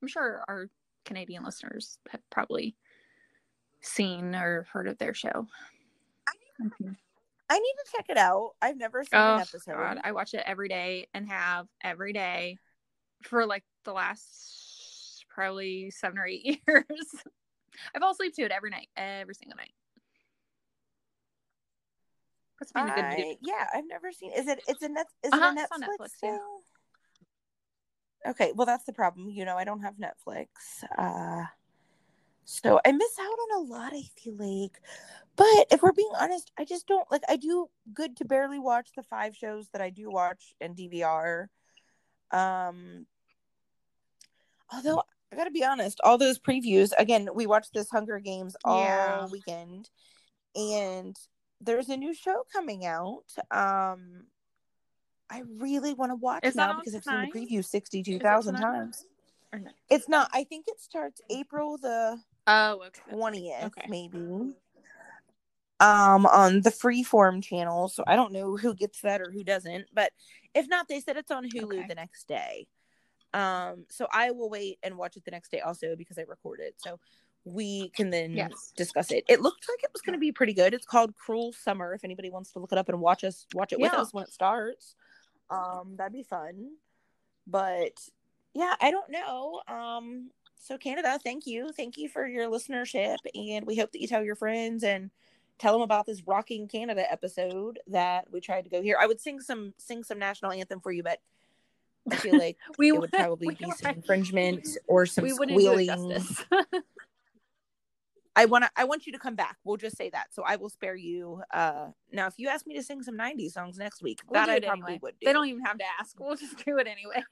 I'm 0.00 0.08
sure 0.08 0.42
our 0.48 0.70
Canadian 1.04 1.44
listeners 1.44 1.98
have 2.08 2.22
probably 2.30 2.74
seen 3.82 4.34
or 4.34 4.66
heard 4.72 4.88
of 4.88 4.96
their 4.96 5.12
show. 5.12 5.46
I 6.60 7.58
need 7.58 7.74
to 7.84 7.92
check 7.94 8.06
it 8.08 8.16
out. 8.16 8.52
I've 8.62 8.78
never 8.78 9.02
seen 9.02 9.20
Oh 9.20 9.34
an 9.34 9.40
episode. 9.40 9.74
God, 9.74 9.98
I 10.02 10.12
watch 10.12 10.32
it 10.32 10.44
every 10.46 10.68
day 10.68 11.08
and 11.12 11.28
have 11.28 11.66
every 11.82 12.14
day 12.14 12.56
for 13.22 13.44
like 13.44 13.64
the 13.84 13.92
last 13.92 15.26
probably 15.28 15.90
seven 15.90 16.18
or 16.18 16.26
eight 16.26 16.62
years. 16.66 16.86
I 17.94 17.98
fall 17.98 18.12
asleep 18.12 18.34
to 18.36 18.42
it 18.42 18.50
every 18.50 18.70
night, 18.70 18.88
every 18.96 19.34
single 19.34 19.56
night. 19.56 19.72
Puts 22.58 22.74
me 22.74 22.82
in 22.82 22.88
a 22.88 23.16
good. 23.16 23.36
Yeah, 23.40 23.66
I've 23.72 23.86
never 23.88 24.12
seen. 24.12 24.32
Is 24.32 24.46
it? 24.46 24.60
It's 24.68 24.82
a 24.82 24.88
net. 24.88 25.06
Is 25.24 25.32
Uh-huh, 25.32 25.52
it 25.54 25.70
a 25.70 25.74
on 25.74 25.80
Netflix, 25.80 25.98
Netflix, 25.98 26.10
yeah. 26.22 26.38
Okay, 28.26 28.52
well 28.54 28.66
that's 28.66 28.84
the 28.84 28.92
problem. 28.92 29.30
You 29.30 29.46
know, 29.46 29.56
I 29.56 29.64
don't 29.64 29.80
have 29.80 29.94
Netflix, 29.94 30.48
uh, 30.98 31.44
so 32.44 32.78
I 32.84 32.92
miss 32.92 33.18
out 33.18 33.24
on 33.24 33.62
a 33.62 33.70
lot. 33.70 33.94
I 33.94 34.02
feel 34.18 34.36
like, 34.36 34.78
but 35.36 35.66
if 35.70 35.82
we're 35.82 35.92
being 35.92 36.12
honest, 36.18 36.50
I 36.58 36.66
just 36.66 36.86
don't 36.86 37.10
like. 37.10 37.22
I 37.30 37.36
do 37.36 37.70
good 37.94 38.16
to 38.18 38.26
barely 38.26 38.58
watch 38.58 38.90
the 38.94 39.02
five 39.02 39.34
shows 39.34 39.68
that 39.72 39.80
I 39.80 39.88
do 39.88 40.10
watch 40.10 40.54
and 40.60 40.76
DVR. 40.76 41.48
Um, 42.30 43.06
although 44.70 45.02
I 45.32 45.36
gotta 45.36 45.50
be 45.50 45.64
honest, 45.64 46.00
all 46.02 46.18
those 46.18 46.38
previews 46.38 46.92
again, 46.98 47.28
we 47.34 47.46
watched 47.46 47.72
this 47.74 47.90
Hunger 47.90 48.18
Games 48.18 48.56
all 48.64 48.78
Yeah. 48.78 49.26
weekend, 49.28 49.88
and 50.56 51.16
there's 51.60 51.88
a 51.88 51.96
new 51.96 52.14
show 52.14 52.42
coming 52.52 52.84
out. 52.84 53.24
Um, 53.50 54.24
I 55.30 55.42
really 55.58 55.94
want 55.94 56.10
to 56.10 56.16
watch 56.16 56.44
Is 56.44 56.56
now 56.56 56.72
because 56.74 56.94
I've 56.96 57.04
tonight? 57.04 57.32
seen 57.32 57.46
the 57.48 57.56
preview 57.56 57.64
sixty-two 57.64 58.18
thousand 58.18 58.56
tonight? 58.56 58.72
times. 58.72 59.06
Or 59.52 59.60
no? 59.60 59.70
It's 59.88 60.08
not. 60.08 60.28
I 60.32 60.44
think 60.44 60.66
it 60.68 60.80
starts 60.80 61.20
April 61.30 61.78
the 61.78 62.18
Oh, 62.48 62.82
okay. 62.86 63.02
twentieth, 63.10 63.64
Okay. 63.64 63.86
maybe. 63.88 64.18
Um, 65.78 66.26
on 66.26 66.60
the 66.60 66.70
Freeform 66.70 67.42
channel, 67.42 67.88
so 67.88 68.04
I 68.06 68.14
don't 68.16 68.32
know 68.32 68.56
who 68.56 68.74
gets 68.74 69.00
that 69.00 69.22
or 69.22 69.30
who 69.30 69.42
doesn't. 69.44 69.86
But 69.94 70.12
if 70.54 70.68
not, 70.68 70.88
they 70.88 71.00
said 71.00 71.16
it's 71.16 71.30
on 71.30 71.48
Hulu 71.48 71.78
Okay. 71.78 71.86
the 71.88 71.94
next 71.94 72.26
day. 72.28 72.66
Um, 73.32 73.84
so 73.88 74.06
I 74.12 74.30
will 74.30 74.50
wait 74.50 74.78
and 74.82 74.96
watch 74.96 75.16
it 75.16 75.24
the 75.24 75.30
next 75.30 75.50
day 75.50 75.60
also 75.60 75.96
because 75.96 76.18
I 76.18 76.22
recorded. 76.22 76.74
So 76.76 76.98
we 77.44 77.90
can 77.90 78.10
then 78.10 78.36
Yes. 78.36 78.72
discuss 78.76 79.10
it. 79.12 79.24
It 79.28 79.40
looked 79.40 79.68
like 79.68 79.82
it 79.82 79.90
was 79.92 80.02
going 80.02 80.14
to 80.14 80.20
be 80.20 80.32
pretty 80.32 80.52
good. 80.52 80.74
It's 80.74 80.86
called 80.86 81.16
Cruel 81.16 81.52
Summer. 81.52 81.94
If 81.94 82.04
anybody 82.04 82.30
wants 82.30 82.52
to 82.52 82.58
look 82.58 82.72
it 82.72 82.78
up 82.78 82.88
and 82.88 83.00
watch 83.00 83.24
us 83.24 83.46
watch 83.54 83.72
it 83.72 83.80
with 83.80 83.94
us 83.94 84.12
when 84.12 84.24
it 84.24 84.32
starts, 84.32 84.94
um, 85.48 85.94
that'd 85.96 86.12
be 86.12 86.22
fun. 86.22 86.72
But 87.46 87.98
yeah, 88.54 88.74
I 88.80 88.90
don't 88.90 89.10
know. 89.10 89.62
Um, 89.68 90.30
so 90.56 90.76
Canada, 90.76 91.18
thank 91.22 91.46
you, 91.46 91.72
thank 91.72 91.96
you 91.96 92.08
for 92.08 92.26
your 92.26 92.50
listenership, 92.50 93.16
and 93.34 93.66
we 93.66 93.76
hope 93.76 93.92
that 93.92 94.00
you 94.00 94.06
tell 94.06 94.22
your 94.22 94.36
friends 94.36 94.84
and 94.84 95.10
tell 95.58 95.72
them 95.72 95.82
about 95.82 96.06
this 96.06 96.22
rocking 96.26 96.68
Canada 96.68 97.10
episode 97.10 97.78
that 97.86 98.30
we 98.30 98.40
tried 98.40 98.64
to 98.64 98.70
go 98.70 98.82
here. 98.82 98.98
I 99.00 99.06
would 99.06 99.20
sing 99.20 99.40
some 99.40 99.72
sing 99.78 100.04
some 100.04 100.18
national 100.18 100.52
anthem 100.52 100.80
for 100.80 100.92
you, 100.92 101.02
but 101.02 101.20
I 102.10 102.16
feel 102.16 102.38
like 102.38 102.56
We 102.78 102.88
it 102.88 102.98
would 102.98 103.10
probably 103.12 103.48
we 103.48 103.54
be 103.56 103.64
would- 103.66 103.76
some 103.76 103.94
infringement 103.94 104.66
or 104.86 105.06
some 105.06 105.24
we 105.24 105.32
wouldn't 105.32 105.58
do 105.58 105.72
it 105.78 105.90
squealing. 105.90 106.26
I 108.36 108.44
want 108.46 108.64
to 108.64 108.70
I 108.76 108.84
want 108.84 109.06
you 109.06 109.12
to 109.12 109.18
come 109.18 109.34
back. 109.34 109.56
We'll 109.64 109.76
just 109.76 109.96
say 109.96 110.08
that. 110.10 110.28
So 110.32 110.42
I 110.46 110.56
will 110.56 110.70
spare 110.70 110.94
you. 110.94 111.42
Uh 111.52 111.88
now 112.12 112.26
if 112.28 112.34
you 112.38 112.48
ask 112.48 112.66
me 112.66 112.74
to 112.76 112.82
sing 112.82 113.02
some 113.02 113.16
90s 113.18 113.50
songs 113.52 113.76
next 113.76 114.02
week, 114.02 114.20
We'll 114.28 114.40
that 114.40 114.48
I 114.48 114.60
probably 114.60 114.82
anyway. 114.84 114.98
would 115.02 115.14
do. 115.20 115.26
They 115.26 115.32
don't 115.32 115.48
even 115.48 115.64
have 115.64 115.78
to 115.78 115.84
ask. 115.98 116.18
We'll 116.18 116.36
just 116.36 116.64
do 116.64 116.78
it 116.78 116.86
anyway. 116.86 117.24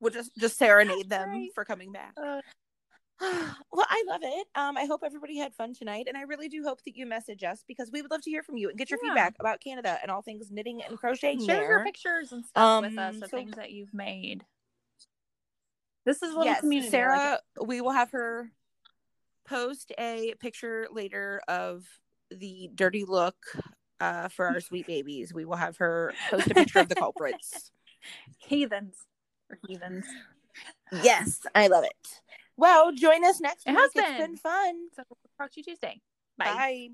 We'll 0.00 0.12
just 0.12 0.32
just 0.38 0.58
serenade 0.58 1.08
them 1.10 1.28
Right. 1.28 1.50
for 1.54 1.64
coming 1.64 1.92
back. 1.92 2.14
Uh, 2.16 2.40
well, 3.20 3.86
I 3.88 4.04
love 4.08 4.20
it. 4.24 4.46
Um 4.54 4.76
I 4.76 4.84
hope 4.84 5.02
everybody 5.04 5.36
had 5.38 5.54
fun 5.54 5.72
tonight 5.74 6.06
and 6.08 6.16
I 6.16 6.22
really 6.22 6.48
do 6.48 6.62
hope 6.64 6.82
that 6.84 6.96
you 6.96 7.06
message 7.06 7.44
us 7.44 7.64
because 7.66 7.90
we 7.92 8.02
would 8.02 8.10
love 8.10 8.22
to 8.22 8.30
hear 8.30 8.42
from 8.42 8.56
you 8.56 8.68
and 8.68 8.78
get 8.78 8.90
your 8.90 8.98
Yeah. 9.02 9.10
feedback 9.10 9.34
about 9.40 9.60
Canada 9.60 9.98
and 10.02 10.10
all 10.10 10.22
things 10.22 10.50
knitting 10.50 10.82
and 10.82 10.98
crocheting 10.98 11.40
Share 11.40 11.56
there. 11.58 11.70
your 11.70 11.84
pictures 11.84 12.32
and 12.32 12.44
stuff 12.44 12.82
with 12.82 12.92
Um, 12.92 12.98
us 12.98 13.22
of 13.22 13.30
so- 13.30 13.36
things 13.36 13.54
that 13.56 13.70
you've 13.72 13.94
made. 13.94 14.44
This 16.04 16.22
is 16.22 16.30
little 16.34 16.44
yes, 16.44 16.60
community. 16.60 16.88
I 16.98 17.06
like 17.08 17.20
Sarah, 17.20 17.40
we 17.64 17.80
will 17.80 17.92
have 17.92 18.10
her 18.10 18.50
post 19.46 19.92
a 19.98 20.34
picture 20.38 20.86
later 20.90 21.40
of 21.48 21.86
the 22.30 22.68
dirty 22.74 23.04
look 23.04 23.36
uh, 24.00 24.28
for 24.28 24.46
our 24.46 24.60
sweet 24.60 24.86
babies. 24.86 25.32
We 25.32 25.46
will 25.46 25.56
have 25.56 25.78
her 25.78 26.12
post 26.30 26.50
a 26.50 26.54
picture 26.54 26.80
of 26.80 26.90
the 26.90 26.94
culprits. 26.94 27.70
heathens 28.38 29.06
or 29.48 29.58
heathens. 29.66 30.04
Yes, 31.02 31.40
I 31.54 31.68
love 31.68 31.84
it. 31.84 32.20
Well, 32.56 32.92
join 32.92 33.24
us 33.24 33.40
next 33.40 33.66
It 33.66 33.70
week. 33.70 33.78
has 33.78 33.90
It's 33.94 34.18
been. 34.18 34.36
fun. 34.36 34.88
So 34.94 35.02
talk 35.38 35.50
to 35.52 35.60
you 35.60 35.64
Tuesday. 35.64 36.00
Bye. 36.38 36.90